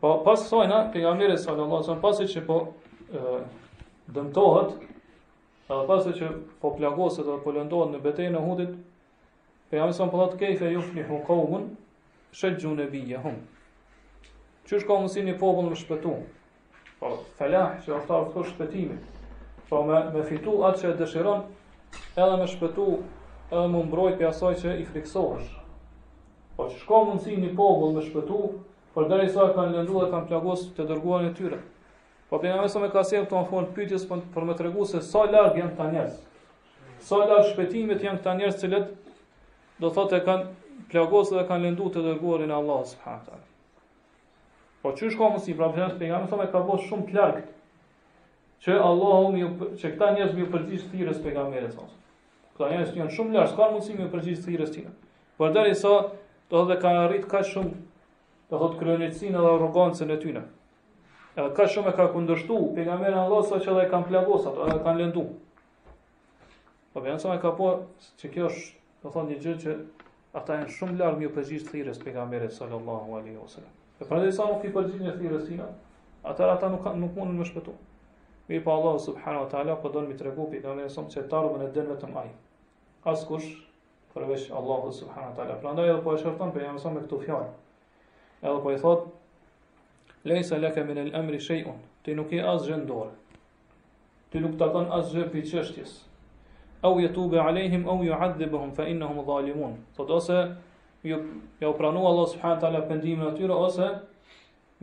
[0.00, 2.56] Po pas kësaj na pejgamberi sallallahu alajhi wasallam pasi që po
[4.16, 4.74] dëmtohet,
[5.72, 6.28] edhe pasi që
[6.60, 8.74] po plagoset apo lëndohet në betejën e Uhudit,
[9.70, 11.64] pejgamberi sallallahu alajhi wasallam po thotë kayfa yuflihu qawmun
[12.40, 13.38] shajju nabiyhum.
[14.68, 16.14] Çu shka mundsi një popull më shpëtu?
[17.00, 19.00] Po falah që ofta ofto shpëtimin.
[19.70, 21.42] Po me me fitu atë që dëshiron,
[22.20, 22.88] edhe me shpëtu
[23.48, 25.50] edhe më mbrojtje për asaj që i friksohesh.
[26.56, 28.42] Po që shko mundësi një pobull me shpëtu,
[28.96, 31.56] Por deri sa kanë lënduar dhe kanë plagos të dërguar në tyre.
[32.30, 35.74] Po bëna mëso me kasem të ofon pyetjes për, më tregu se sa larg janë
[35.74, 36.14] këta njerëz.
[37.04, 38.78] Sa larg shpëtimet janë këta njerëz që
[39.84, 43.44] do thotë kanë plagos dhe kanë lënduar të dërguarin Allah subhanahu taala.
[44.80, 47.46] Po çu ka mos i problem se pejgamberi sa më ka bërë shumë larg
[48.64, 51.82] që Allahu më që këta njerëz më përgjigj të tjerës pejgamberit sa.
[52.56, 54.92] Këta njerëz janë shumë larg, s'ka mundësi më përgjigj të tina.
[55.36, 55.98] Por deri sa
[56.54, 57.74] do të kanë arrit kaq shumë
[58.50, 60.42] do thot kryenitsin edhe arogancën e tyre.
[61.36, 64.82] Edhe ka shumë ka kundështu, pejgamberin Allah sa që dhe e kanë plagos ato, edhe
[64.86, 65.24] kanë lëndu.
[66.92, 67.70] Po vjen sa e ka po
[68.04, 68.68] se kjo është,
[69.02, 69.74] do thonë një gjë që
[70.38, 73.74] ata janë shumë larg një përgjigj të thirrës pejgamberit sallallahu alaihi wasallam.
[74.00, 75.66] E pra dhe sa nuk i përgjigjën e thirrës tina,
[76.24, 77.74] ata ata nuk nuk mundën më shpëtu.
[78.48, 81.66] Mirë pa po Allah subhanahu wa taala po don mi tregu pejgamberin sa që tarmën
[81.66, 82.30] e dën vetëm ai.
[83.10, 83.50] Askush
[84.14, 85.60] përveç Allah subhanahu wa taala.
[85.64, 87.54] Prandaj edhe po e shërton pejgamberin me këto fjalë
[88.46, 89.04] edhe po i thot
[90.24, 93.40] lejsa leke min el emri shejun ti nuk i asë gjendore
[94.30, 95.94] ti nuk të kanë asë gjepi qështjes
[96.88, 100.38] au jetu be alejhim au ju addibëhum fa innahum dhalimun thot ose
[101.06, 101.20] ju,
[101.60, 103.88] ju pranu Allah subhanët ala pëndime në tyre ose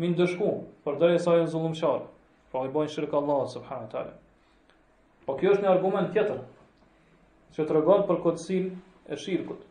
[0.02, 0.54] min dëshku
[0.86, 2.08] për dhe e sajën zullum qarë
[2.54, 4.00] pra i bojnë shirkë Allah subhanët
[5.28, 6.42] po kjo është një argument tjetër
[7.56, 8.62] që të regon për këtë
[9.14, 9.62] e shirkut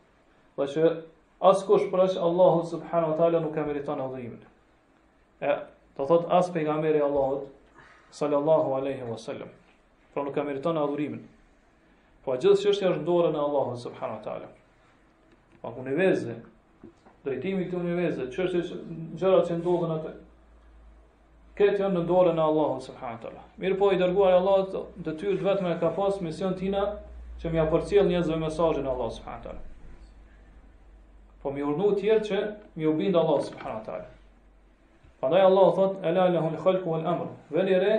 [0.57, 0.93] dhe që
[1.49, 4.43] Askush për është Allahu subhanahu wa ta'ala nuk e meriton adhurimin.
[5.43, 5.55] E,
[5.97, 7.49] të thot as pejgamberi Allahut
[8.19, 9.49] sallallahu alaihi wa sallam.
[10.15, 11.25] Pra nuk e meriton adhurimin.
[12.27, 14.53] Po gjithë që është është ndore në Allahu subhanahu wa ta'ala.
[15.65, 16.37] Po në univerzë,
[17.27, 18.81] drejtimi këtë univerzë, që është
[19.25, 20.15] gjëra që ndodhën atë,
[21.61, 23.45] këtë janë në ndore në Allahu subhanahu wa ta'ala.
[23.65, 24.79] Mirë po i dërguar Allahut,
[25.09, 26.87] dhe ty vetëme ka pas mision tina
[27.43, 29.69] që mi apërcil njëzve mesajin Allahu subhanahu wa ta'ala
[31.43, 32.41] po mi urnu të tjerë që
[32.81, 34.09] mi u bindë Allah subhanahu wa taala.
[35.23, 37.33] Prandaj Allah thot ela lahu al-khalqu wal-amr.
[37.57, 37.97] Vëni re,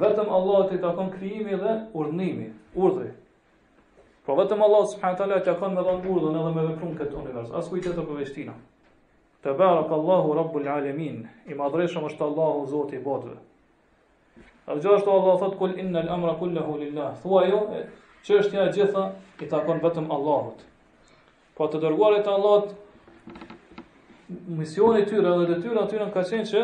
[0.00, 2.46] vetëm të i takon krijimi dhe urdhënimi,
[2.84, 3.10] urdhri.
[4.24, 7.20] Po vetëm Allah subhanahu wa taala i takon me dhënë urdhën edhe me veprën këtë
[7.24, 7.52] univers.
[7.60, 8.56] As kujtë të përveçtina.
[9.42, 11.28] Te Allahu rabbul alamin.
[11.46, 13.36] I madreshëm është Allahu Zoti i botëve.
[14.70, 17.12] Dhe gjithë Allah thot, kul inna l-amra kullahu lillah.
[17.22, 17.60] Thua jo,
[18.24, 18.40] që
[18.72, 19.04] gjitha
[19.40, 20.60] i takon vetëm Allahut
[21.60, 22.70] po të dërguarit të Allahut
[24.58, 26.60] misioni tyre dhe detyra tyre ka qenë që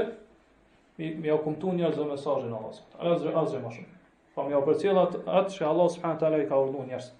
[1.01, 2.95] mi mi u kumtu njerëzve mesazhin e Allahut.
[3.13, 3.91] Azë azë më shumë.
[4.37, 7.11] Po më përcjell atë atë që Allah subhanahu taala i ka urdhëruar njerëz.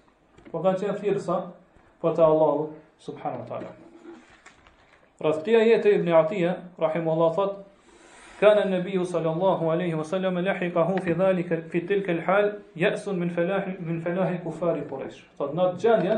[0.49, 1.37] Po kanë qenë thirrsa
[2.01, 2.65] për të Allahu
[3.05, 3.69] subhanahu taala.
[5.27, 7.55] Rastia jete Ibn Atia rahimullahu thot
[8.37, 10.83] Kana nëbiju sallallahu aleyhi wa sallam e lehi ka
[11.71, 15.23] fi tilka fi hal ya'sun min felahi, min felahi kufari për ishë.
[15.39, 16.17] Thot, në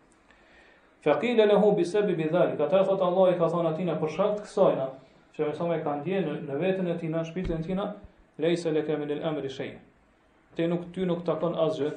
[1.05, 2.59] Faqila lehu bi sabab dhalik.
[2.59, 4.83] Ata thot Allah i ka thon atina për shkak të kësajna,
[5.35, 7.87] që më thonë kanë dhënë në, në veten e tina, në e tina,
[8.43, 9.71] laysa laka min al-amri shay.
[10.55, 11.91] Te nuk ty nuk takon asgjë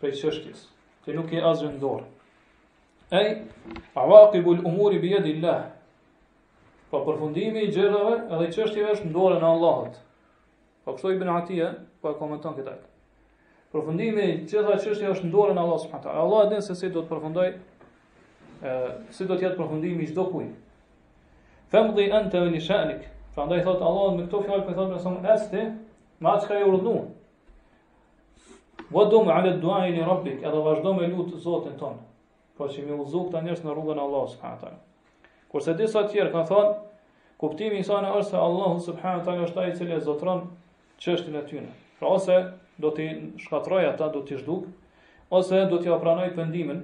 [0.00, 0.66] prej çështjes.
[1.04, 2.04] te nuk je asgjë në dorë.
[3.10, 3.42] Ai
[3.98, 5.64] awaqib al-umuri bi yadi Allah.
[6.90, 9.94] pa po përfundimi i gjërave edhe i çështjeve është në dorën e Allahut.
[10.84, 11.68] Pa po kështu Ibn Atiya
[12.02, 12.72] po e komenton këtë.
[13.72, 16.22] Përfundimi i çështjeve është në dorën e Allahut subhanallahu.
[16.26, 17.52] Allah e din se si do të përfundojë
[19.10, 20.52] si do të jetë përfundimi i çdo kujt.
[21.72, 23.06] Famdi anta li sha'nik.
[23.34, 25.62] Prandaj thot Allah me këto fjalë po thotë se as ti
[26.20, 26.96] me atë që e urdhnu.
[28.90, 31.94] Wa dum 'ala du'a li rabbik, a do vazhdo me lutë Zotin ton.
[32.56, 34.78] Po që më udhzu këta njerëz në rrugën e Allahut subhanahu taala.
[35.50, 36.74] Kurse disa të tjerë kanë thonë
[37.40, 40.42] Kuptimi i sajnë është se Allahu subhanahu taala është ai i cili zotron
[41.00, 41.70] çështën e tyre.
[41.98, 42.36] Pra ose
[42.82, 43.06] do të
[43.40, 44.64] shkatroj ata, do të zhduk,
[45.30, 46.82] ose do t'i ja pranoj pendimin,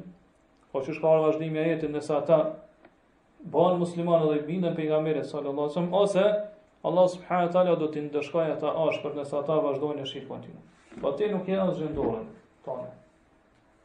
[0.77, 2.37] Po që shkallë vazhdimja jetin nësa ta
[3.53, 6.25] banë musliman edhe i bindën për nga mire sallallahu sëmë, ose
[6.91, 11.13] Allah subhanët ala do t'i ndëshkaj ata ashpër nësa ata vazhdojnë e shikë për Po
[11.21, 12.27] ti nuk je asë gjendorën
[12.67, 12.91] tonë.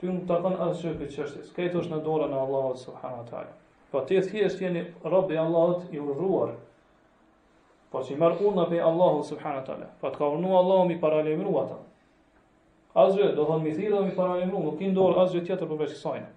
[0.02, 1.54] Ty nuk të kanë asë që këtë qështis.
[1.56, 3.56] Këtë është në dorën e Allah subhanët ala.
[3.96, 4.84] Po ti e thjesht jeni
[5.16, 6.54] robë i i urruar.
[7.92, 9.88] Po që i mërë unë për Allah subhanët ala.
[10.04, 11.80] Po të ka urnu Allah mi paralimru ata.
[13.06, 16.32] Asgjë, do thonë mi dhe mi paralimru, nuk i ndorë asgjë tjetër përveç kësajnë.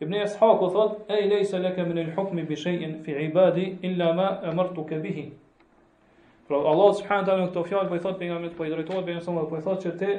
[0.00, 3.62] Ibn Ishaq u thot, "Ai i ka leke min il hukmi bi shejin fi ibadi,
[3.88, 5.24] illa ma e mërtu ke bihi.
[6.48, 9.48] Pra Allah subhanahu taala në këto fjalë po i thot pejgamberit po i drejtohet pejgamberit
[9.48, 10.18] po i thot se ti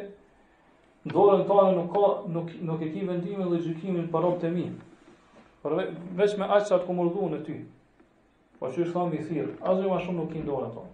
[1.13, 4.65] dorën tonë nuk ka nuk nuk e ke vendimin dhe gjykimin për rrobat e mi.
[5.61, 5.71] Por
[6.23, 7.59] veç me aq sa të komurdhu në ty.
[8.59, 10.91] Po çu thon mi thirr, as më shumë nuk i dorën tonë.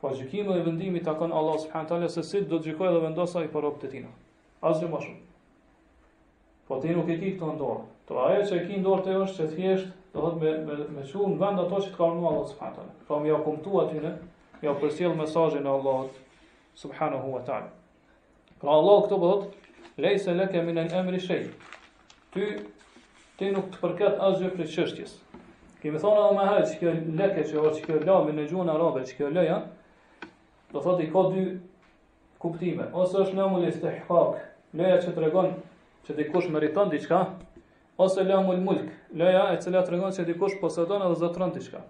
[0.00, 3.40] Po gjykimi dhe vendimi takon Allah subhanahu taala se si do të gjykojë dhe vendosë
[3.42, 4.08] ai për rrobat e tina.
[4.70, 5.29] As më shumë.
[6.70, 7.80] Po ti nuk e ke këto në dorë.
[8.06, 10.76] Por ajo që e ke në dorë të është që thjesht, do thotë me me
[10.98, 12.92] me çu në vend ato që të kanë mua Allah subhanahu wa taala.
[13.08, 14.10] Po më jau kumtu aty në,
[14.60, 16.20] më jau përsjell mesazhin e Allahut
[16.84, 17.72] subhanahu wa taala.
[18.60, 19.56] Pra po Allah këto bot,
[20.04, 21.48] leysa laka min al-amri shay.
[22.34, 22.46] Ti
[23.40, 25.16] ti nuk të përket asgjë për çështjes.
[25.82, 29.02] Kemi thonë edhe më herë që kjo lekë që është kjo lami në gjuhën arabe,
[29.18, 29.58] kjo lë
[30.70, 31.44] Do thotë i ka dy
[32.38, 32.84] kuptime.
[32.94, 34.36] Ose është namul istihqaq,
[34.78, 35.48] lëja që tregon
[36.06, 37.20] që dikush meriton diçka
[38.00, 41.82] ose lamul mulk, loja e cila tregon se dikush posadon edhe zotron diçka.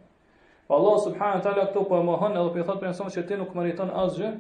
[0.69, 3.15] Po Allah subhanahu wa taala këtu po e mohon edhe po i thot për njësonë
[3.17, 4.33] që ti nuk meriton asgjë,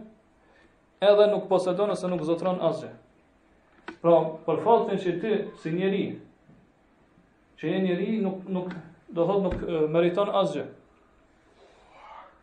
[1.12, 2.90] edhe nuk posadon ose nuk zotron asgjë.
[4.02, 4.14] Pra,
[4.46, 6.04] për faktin që ti si njeri,
[7.60, 8.70] që je njeri nuk nuk
[9.10, 9.56] do thot nuk
[9.94, 10.66] meriton asgjë.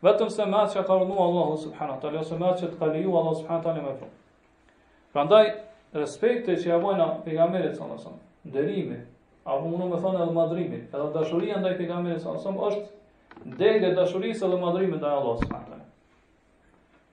[0.05, 2.67] Vetëm se me atë që ka rënua Allahu subhanahu wa taala ose me atë që
[2.71, 4.13] të ka lejuar Allahu subhanahu wa taala me fjalë.
[5.15, 5.45] Prandaj
[5.97, 8.17] respekte që ja bojnë pejgamberit sa nësëm,
[8.53, 8.97] dërimi,
[9.49, 13.91] apo më në me thonë edhe madrimi, edhe dashuria ndaj pejgamberit sa nësëm, është denge
[13.97, 15.83] dashurisë edhe madrimi ndaj Allah së më tëre.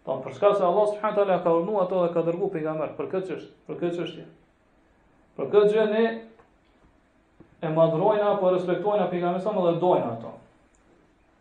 [0.05, 3.27] Tanë përshka se Allah së më ka urnu ato dhe ka dërgu pejgamber, për këtë
[3.33, 4.25] qështë, për këtë qështje.
[5.35, 6.07] Për këtë gjë ne
[7.65, 10.35] e madrojna, për respektojna pejgamberit sa dhe dojna ato.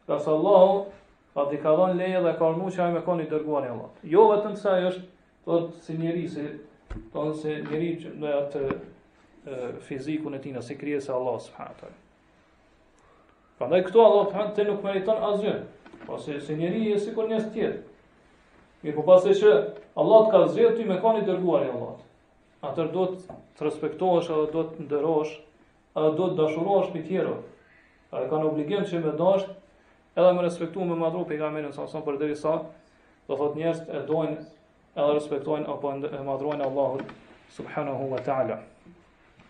[0.08, 0.72] Ka se Allah,
[1.36, 3.92] pa di ka dhonë leje dhe ka urnu që ajme koni dërguar e Allah.
[4.14, 5.04] Jo vetëm se ajo është,
[5.48, 6.44] thotë si njeri, si
[6.94, 7.88] Do po, të se njeri
[8.24, 9.54] në atë
[9.86, 11.98] fizikun e tina, se krije se Allah subhanët tali.
[13.58, 15.64] Pra ndaj këto Allah subhanët të nuk meriton azyën,
[16.06, 17.82] po se, se njeri e si kur njës tjetë.
[18.84, 19.54] Mirë po pas e që
[20.04, 21.98] Allah të ka zhjetë ty me ka një dërguar e Allah.
[22.70, 25.34] Atër do të të respektohesh, a do të ndërosh,
[26.00, 27.36] a do të dashurosh për tjero.
[28.14, 29.50] A e ka në obligim që me dasht,
[30.16, 32.56] edhe me respektu me madru për i sa merin sa për dhe sa,
[33.28, 34.38] do thot njerës e dojnë
[34.96, 37.10] edhe respektojnë apo e madhrojnë Allahut
[37.52, 38.60] subhanahu wa taala.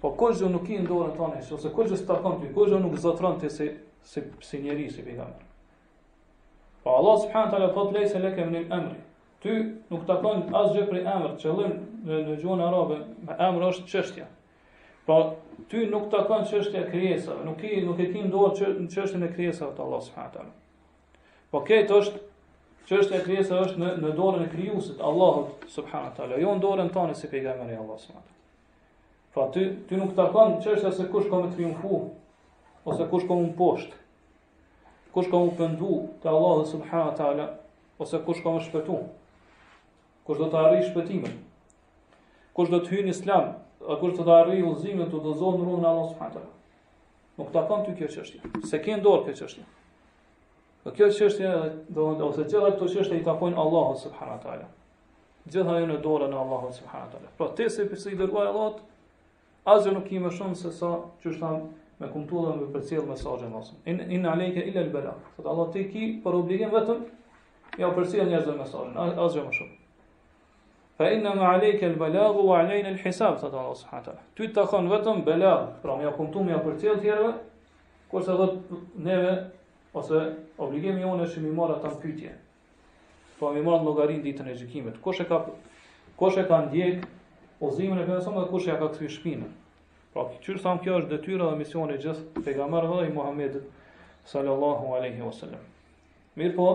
[0.00, 3.36] Po kujtë nuk i ndorën të anishtë, ose kujtë së takon të i, nuk zotron
[3.40, 3.68] të si,
[4.08, 5.46] si, si njeri, si pejgamber.
[6.84, 8.96] Po Allah subhanahu të le thotë lejë se le
[9.40, 9.52] Ty
[9.88, 14.26] nuk takon asë gjithë prej emrë, që lënë në, në gjuhën arabe, me është qështja.
[15.06, 15.16] Po
[15.70, 18.50] ty nuk takon qështja krijesave, nuk, i, nuk e ki ndorë
[18.92, 21.40] qështjën e krijesave të Allah subhanahu taala.
[21.54, 22.20] Po këtë është
[22.88, 26.92] Çështja e krijesës është në në dorën e krijuesit, Allahut subhanahu teala, jo në dorën
[26.94, 29.30] tonë si pejgamberi Allah subhanahu teala.
[29.34, 32.00] Po pra ti ti nuk takon çështja se kush ka më triumfu
[32.90, 33.98] ose kush ka më poshtë.
[35.14, 37.48] Kush ka më pendu te Allahu subhanahu teala
[38.00, 38.98] ose kush ka më shpëtu.
[40.26, 41.36] Kush do të arrijë shpëtimin?
[42.56, 43.52] Kush do të hyjë në Islam?
[43.90, 46.56] A kush do të arrijë udhëzimin të dozon rrugën e Allahut subhanahu teala?
[47.40, 48.56] Nuk takon ti kjo çështje.
[48.72, 49.68] Se kanë dorë kjo çështje.
[50.84, 51.48] Po kjo çështje
[51.92, 54.68] do të ose gjitha këto çështje i takojnë Allahut subhanahu wa taala.
[55.52, 57.32] Gjithë ajo në dorën e Allahut subhanahu wa taala.
[57.40, 58.78] Pra ti se pse i dërguar Allahut
[59.74, 61.50] asgjë nuk i më shumë se sa çështja
[62.00, 63.76] me kumtuar dhe me përcjell mesazhin mosun.
[64.16, 65.14] Inna alayka illa al bala.
[65.36, 67.04] Sot Allah te ki për obligim vetëm
[67.80, 69.76] ja përcjell njerëzve mesazhin, asgjë më shumë.
[71.00, 74.28] Fa inna ma alayka al balagh wa alayna al hisab sot Allah subhanahu wa taala.
[74.36, 75.52] Ti takon vetëm bala,
[75.84, 77.32] pra më kumtuar më përcjell tjerëve,
[78.10, 78.72] kurse thot
[79.08, 79.34] neve
[79.96, 80.20] ose
[80.64, 82.32] obligimi jonë është mi marrë ata në
[83.40, 84.98] Po mi marrë logarin ditën e gjykimit.
[85.00, 85.36] Kush e ka
[86.20, 87.06] kush e ka ndjek
[87.64, 89.46] ozimin e besuar dhe kush e ka kthyr shpinën.
[90.12, 93.62] Pra çfarë sa kjo është detyra dhe misioni i gjithë dhe i Muhamedit
[94.28, 95.62] sallallahu alaihi wasallam.
[96.36, 96.68] Mirë po,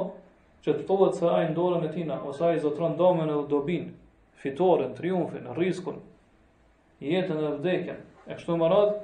[0.66, 3.94] që të tohet se ajë ndorën e tina, ose ajë zotron domen e dobin,
[4.42, 6.02] fitoren, triumfin, riskun,
[7.02, 8.98] jetën e vdekjen, e kështu më radhë,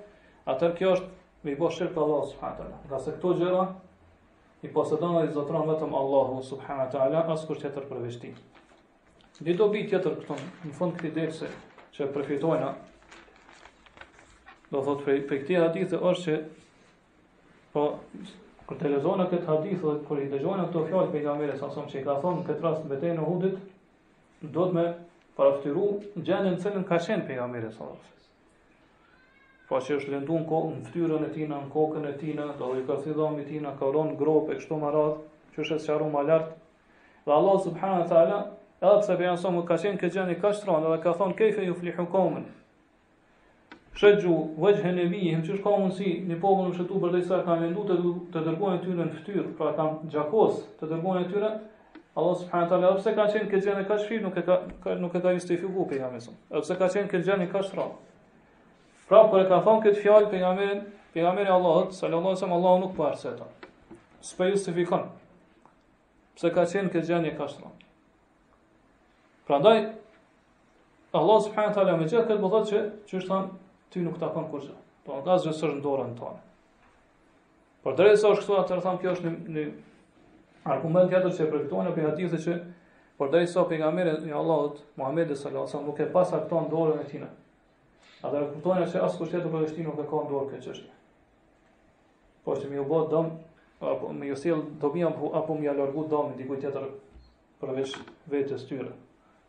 [0.50, 1.08] atër kjo është
[1.46, 3.64] me i bo Allah, subhanët Nga se këto gjera,
[4.64, 8.32] i posedon dhe i zotron vetëm Allahu subhanahu wa taala pas kur tjetër për veshti.
[9.48, 10.38] Dhe do bëj tjetër këtu
[10.68, 11.50] në fund këtij dersi
[11.98, 12.68] që përfitojna
[14.74, 16.38] do thot prej pe këtij hadithi është që
[17.74, 17.88] po
[18.70, 22.02] kur të lexojnë këtë hadith dhe kur i dëgjojnë këto fjalë pejgamberit sa son që
[22.02, 23.58] i ka thonë në këtë rast bëtej në hudit,
[24.58, 24.86] do të me
[25.40, 28.20] paraftiru gjendën në cilën ka shenë për sallallahu alajhi
[29.72, 32.74] pa që është lëndu në kokën, në ftyrën e tina, në kokën e tina, do
[32.74, 35.22] dhe i ka si dhomi tina, ka uron në grope, e kështu më radhë,
[35.56, 36.52] që është qarru më lartë.
[37.24, 38.40] Dhe Allah subhanahu wa taala,
[38.82, 42.06] edhe pse bejan somë ka qenë këtë gjendje ka shtron, edhe ka thonë kayfa yuflihu
[42.12, 42.50] qaumun.
[44.02, 47.56] Shëgju vëgjë në vijim, që është ka mundësi një popullë në shëtu bërdej sa ka
[47.64, 48.00] vendu të,
[48.36, 51.56] të dërgojnë tyre në ftyrë, pra ka gjakos të dërgojnë tyre,
[52.12, 54.46] Allah subhanahu wa taala edhe pse ka qenë këtë gjë në kaç nuk e
[54.84, 56.40] ka nuk e ka justifikuar pejgamberin.
[56.52, 57.74] Edhe pse ka qenë këtë gjë në kaç
[59.12, 62.92] Pra kur e ka thon këtë fjalë pejgamberin, pejgamberi i Allahut sallallahu alaihi Allahu nuk
[62.96, 63.48] po arsye ato.
[64.24, 65.02] S'po justifikon.
[66.40, 67.74] Pse ka qenë këtë gjënie ka shtron.
[69.50, 69.82] Prandaj
[71.20, 73.50] Allah subhanahu taala më jep këtë botë që çu shtan
[73.92, 74.80] ti nuk ta kam kurrë.
[75.04, 76.40] Po ata zë sër në dorën tonë.
[77.84, 79.66] Por drejtë sa është këtu atë tham kjo është në
[80.78, 82.56] argument tjetër që projektuan në hadithe që
[83.20, 87.08] por drejtë sa pejgamberi i Allahut Muhamedi sallallahu alaihi wasallam nuk e pasaktën dorën e
[87.12, 87.28] tij.
[88.22, 90.98] A dhe kuptojnë që asë kushtetë për dështi nuk dhe ka ndorë këtë qështë.
[92.46, 93.32] Por që mi u botë dëmë,
[93.92, 96.86] apo mi u sjellë dobi apo, apo mi u largu dëmin diku tjetër
[97.64, 97.96] përveç
[98.34, 98.92] vetes tyre.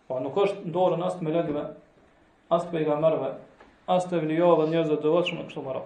[0.07, 1.65] Po nuk është ndorën as të melegve,
[2.57, 3.33] as të pejgamberëve,
[3.97, 5.79] as të vlijave njerëzve të devotshëm kështu më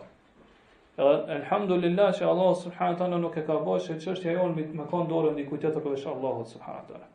[1.09, 5.07] elhamdulillah që Allah subhanahu taala nuk e ka bërë që çështja jon me me kon
[5.09, 7.05] dorën diku tjetër për Allahut subhanahu taala.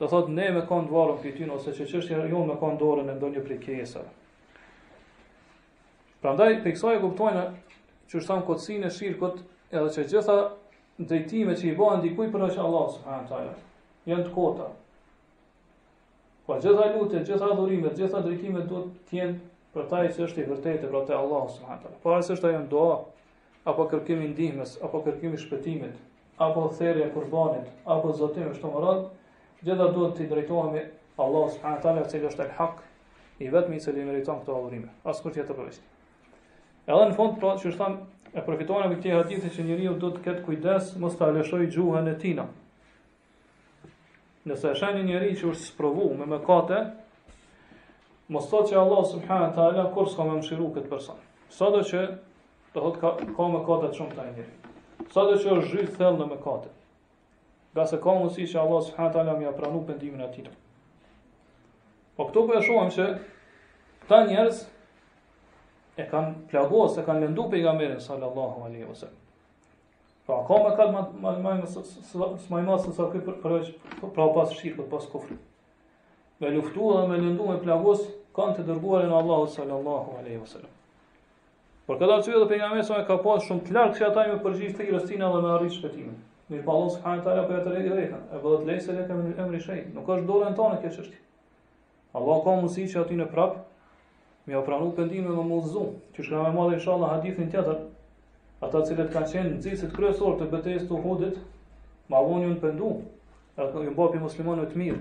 [0.00, 3.08] do thot ne me kanë dvarën për ty ose që çështja jo me kanë dorën
[3.10, 4.02] në ndonjë prekesë.
[6.22, 7.42] Prandaj tek sa e kuptojnë
[8.08, 9.42] që është tham kocinë e shirkut
[9.72, 10.38] edhe që gjitha
[11.00, 13.52] drejtimet që i bëhen dikuj për hoç Allah subhanahu taala
[14.08, 14.70] janë të kota.
[16.46, 19.38] Po gjitha lutje, gjitha adhurimet, gjitha drejtimet do të jenë
[19.74, 22.00] për ta që është i vërtetë për te Allah subhanahu taala.
[22.06, 22.96] Para po se është ajo dua
[23.70, 25.96] apo kërkimi ndihmës, apo kërkimi shpëtimit,
[26.46, 29.06] apo thërrje kurbanit, apo zotim është të mërat,
[29.64, 30.82] gjitha duhet të drejtohemi
[31.20, 32.78] Allahu subhanahu wa taala, cili është el-Haq,
[33.44, 34.86] i vetmi i cili meriton këtë adhurim.
[35.04, 35.66] As kur tjetër po
[36.90, 37.98] Edhe në fund, pra, çu thon,
[38.32, 42.08] e përfitojnë me këtë hadith se njeriu duhet të ketë kujdes mos ta lëshojë gjuhën
[42.10, 42.40] e tij.
[44.48, 46.80] Nëse e shani njëri që është së provu me më kate,
[48.32, 51.20] më të që Allah subhanë të ala, kur s'ka me më këtë person.
[51.52, 52.02] Së të që
[52.74, 54.74] të hëtë ka, ka më kate të shumë të njëri.
[55.12, 56.74] Së që është zhjithë thellë në më kate
[57.74, 60.52] nga se ka mundësi që Allah taala më ja pranu pëndimin e atina.
[62.16, 63.04] Po këto po e shohim që
[64.02, 64.62] këta njerës
[66.00, 68.34] e kanë plagos, e kanë lëndu për i gamerin wasallam.
[70.26, 74.90] Po ka me këtë ma i masë nësa këtë përveq pra u pasë shqirë për
[74.94, 75.38] pasë kofri.
[76.40, 78.02] Me luftu dhe me lëndu me plagos
[78.36, 80.66] kanë të dërguar e në Allah s.a.
[81.88, 83.00] Por këtë arcivit dhe për i gamerin s.a.
[83.08, 85.54] ka pasë shumë të larkë që ata më me përgjith të i rëstina dhe me
[85.56, 86.18] arrit shpetimin.
[86.50, 88.16] Me po Allah subhanahu wa taala po ja tërë drejta.
[88.34, 89.92] E bëhet të lejse lekë në emri i shenjtë.
[89.98, 91.18] Nuk është dorën tonë kjo çështje.
[92.18, 93.52] Allah ka mundësi që aty në prap
[94.50, 95.84] më ofron një pendim dhe më mozu.
[96.16, 97.78] Që shkruaj më madh inshallah hadithin tjetër.
[98.66, 101.38] Ata të cilët kanë qenë nxitës të kryesor të betejës të Uhudit,
[102.10, 102.90] ma vonë ju në pendu.
[103.60, 105.00] Edhe ju bëpi muslimanëve të mirë.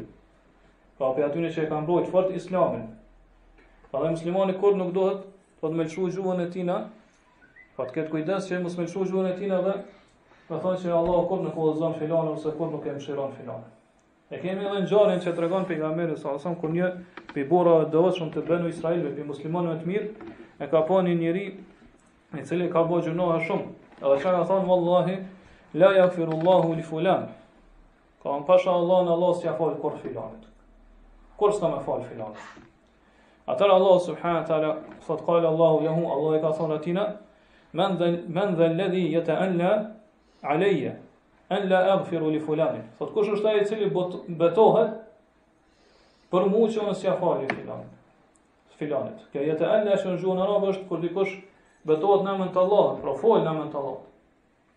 [1.01, 2.85] Pra po aty që e kanë bërë fort Islamin.
[3.89, 5.25] Pra dhe muslimani kur nuk duhet,
[5.59, 9.37] po të mëlshuj gjuhën e tina, pa të Fatket kujdes që mos mëlshuj gjuhën e
[9.39, 9.75] tina dhe
[10.49, 13.67] Me thonë që Allah kur nuk ullëzën filanë, nëse kur nuk e më shiron filanë.
[14.33, 16.87] E kemi edhe në që të regon për sa kur një
[17.33, 18.01] për i bura të
[18.49, 21.43] bënu Israelve, për muslimonëve të mirë, e ka po një njëri,
[22.37, 23.65] i cili ka bo gjënoha shumë.
[24.01, 25.15] edhe çka që ka thonë, vëllahi,
[25.81, 27.29] la jakfirullahu li fulan.
[28.23, 30.49] Ka më pasha Allah në Allah së ja falë kur filanët.
[31.39, 32.41] Kur së ka me falë filanët.
[33.49, 34.73] Atër Allah subhanët tala,
[35.05, 37.05] sa të Allahu jahu, Allah e ka thonë atina,
[37.71, 39.73] men dhe, men dhe ledhi jetë anla,
[40.41, 40.95] aleje,
[41.49, 42.83] en la e li fulanin.
[42.99, 43.87] Thot, kush është ajë cili
[44.37, 44.93] betohet
[46.31, 47.95] për mu që nësë ja fali filanin.
[48.79, 49.23] Filanit.
[49.33, 51.33] Kja jetë e enle që në gjuhë në rabë është kur dikush
[51.89, 54.05] betohet në mën të Allahën, pra folë në mën të Allahën.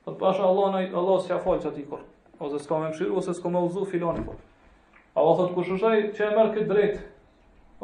[0.07, 2.01] Thot, pasha Allah, në, Allah s'ja fali që ati kur,
[2.43, 4.27] ose s'ka me mshiru, ose s'ka me uzu filanit.
[4.27, 5.01] Kur.
[5.15, 7.05] Allah thot, kush është ajë që e merë këtë drejtë,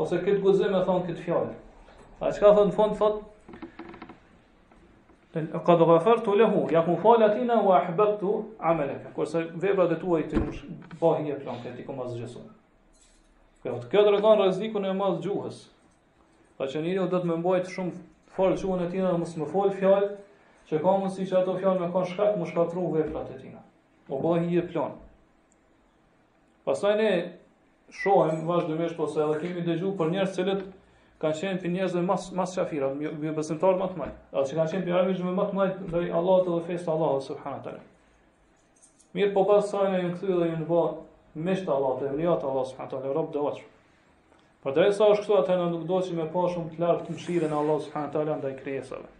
[0.00, 1.54] ose këtë guzim thonë këtë fjallë.
[2.18, 3.22] A që ka thot, në thot
[5.34, 9.12] Qad ghafartu lehu, ja ku fal atina wa ahbabtu amalaka.
[9.14, 10.62] Kurse vebra e tua i të mush
[11.02, 12.40] bahi e plan këtë ku mos gjeso.
[13.62, 15.58] Kjo të kjo dregon rrezikun e mos gjuhës.
[16.56, 17.92] Pra që njëri do të më mbajt shumë
[18.38, 20.08] fort gjuhën e tina dhe mos më fol fjalë
[20.70, 23.60] që ka mundësi që ato fjalë me kon shkak mos shkatru veprat e tina.
[24.08, 24.96] O po bahi e plan.
[26.64, 27.12] Pastaj ne
[28.00, 30.56] shohim vazhdimisht ose edhe kemi dëgjuar për njerëz që
[31.22, 34.72] kanë qenë për njerëzve mas, mas shafira, më besimtar më të majtë, edhe që kanë
[34.72, 37.74] qenë për njerëzve më të majtë, dhe Allah dhe fejtë të Allah, subhanët të
[39.16, 40.82] Mirë po pasë sajnë e në këthy dhe në bo
[41.46, 43.64] me të Allah, dhe më Allah, subhanahu teala robë dhe vaqë.
[44.62, 47.06] Për drejtë sa është këtu atë në nuk do që me pa shumë të lartë
[47.08, 49.10] të mshirë Allah, subhanët të ndaj krijesave.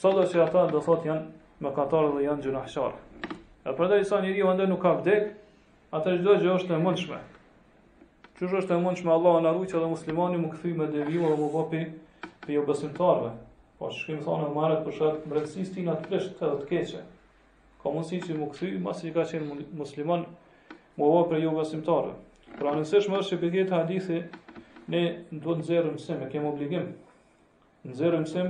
[0.00, 3.28] Sot dhe që ata do thotë janë me katarë dhe janë gjënahsharë.
[3.68, 5.30] E për të sa njëri nuk ka vdekë,
[5.98, 7.20] atë çdo gjë është e mundshme
[8.40, 11.28] që është e mund që me Allah në rujtë edhe muslimani më këthy me devijua
[11.34, 11.80] dhe më bëpi
[12.46, 13.32] për jo besimtarve.
[13.76, 16.68] Po që shkim thonë e marët për shakë mërëtsis ti në të plesht të të
[16.70, 17.02] keqe.
[17.82, 20.24] Ka mundësi që më këthy, masi që ka qenë musliman,
[20.96, 22.14] më bëpi për jo besimtarve.
[22.56, 24.22] Pra nësesh më është që për këtë hadithi,
[24.90, 25.02] ne
[25.44, 26.88] do të nëzërë mësim, e kemë obligim.
[27.92, 28.48] Nëzërë mësim,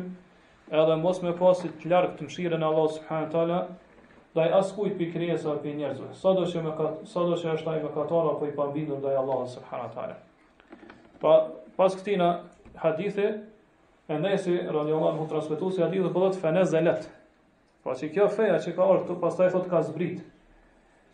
[0.81, 3.61] edhe mos me pasit të larkë të mshirën Allah Ta'ala,
[4.35, 6.09] ndaj askujt për krijesa apo për njerëzve.
[6.19, 6.75] Sado që më
[7.13, 10.17] sado që është ai mëkatar apo i pambindur ndaj Allahut subhanahu tala
[11.23, 11.33] Pa
[11.79, 13.27] pas këtina këtij na hadithe
[14.11, 17.05] Enesi radhiyallahu anhu transmetuesi i hadithit po thotë fenezelet.
[17.83, 20.21] Pa po që kjo feja që ka ardhur këtu pastaj thotë ka zbrit.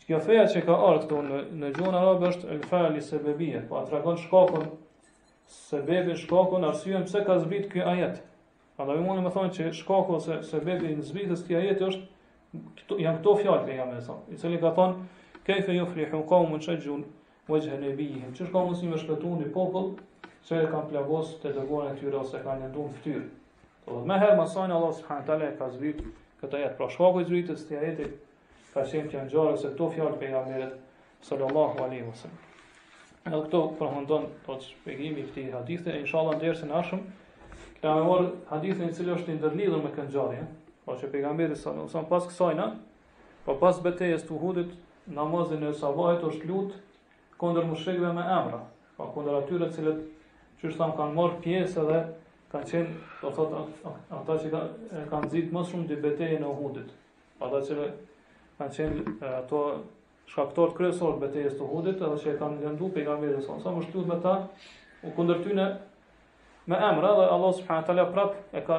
[0.07, 4.17] Kjo feja që ka ardhur këtu në në gjuhën është el fali sebebia, po atragon
[4.23, 4.64] shkakun
[5.59, 8.23] sebebin shkakun arsyen pse ka zbrit ky ajet.
[8.79, 12.09] Prandaj mundi më thonë që shkaku ose sebebi i zbritjes këtij ajeti është
[12.87, 17.03] janë këto fjalë që jam mëson, i cili ka thënë kayfa yuflihu qawmun shajjun
[17.51, 18.33] wajha nabiyhim.
[18.37, 19.91] Çfarë ka mos i mëshkëtuani popull
[20.47, 23.29] që e kanë plagos të dëgonë në këtyre ose kanë ndonjë fytyrë.
[23.87, 26.03] Do të mëher mësoni Allah subhanahu wa taala ka zbrit
[26.41, 28.19] këto jetë pra shkaku i zbritës të ajetit
[28.75, 30.77] ka shenjë të ngjarë se këto fjalë që jam mëret
[31.29, 32.41] sallallahu alaihi wasallam.
[33.27, 37.01] Edhe këto përfundon po shpjegimi i këtij hadithi, inshallah dersën e arshëm.
[37.83, 40.45] Kamë marr hadithin i cili është i ndërlidhur me këngjarin.
[40.87, 42.66] Po që pejgamberi sa në usan pas kësajna,
[43.43, 44.74] po pas betejes të uhudit,
[45.16, 46.76] namazin e sabahit është lut
[47.41, 48.61] kondër mushrikëve me emra,
[48.95, 50.05] pa po kondër atyre cilët
[50.61, 51.97] që është kanë marë pjesë edhe
[52.53, 53.62] kanë qenë, do thotë,
[54.20, 54.53] ata që
[55.11, 56.93] kanë zitë më shumë të betejën e uhudit,
[57.43, 57.89] ata që
[58.61, 59.62] kanë qenë ato
[60.30, 64.07] shkaktorët kryesor të betejes të uhudit, edhe që e kanë lëndu pejgamberin sa në usan,
[64.12, 64.37] me ta,
[65.03, 65.66] u kundër tyne
[66.70, 68.78] me emra dhe Allah subhanahu wa prap e ka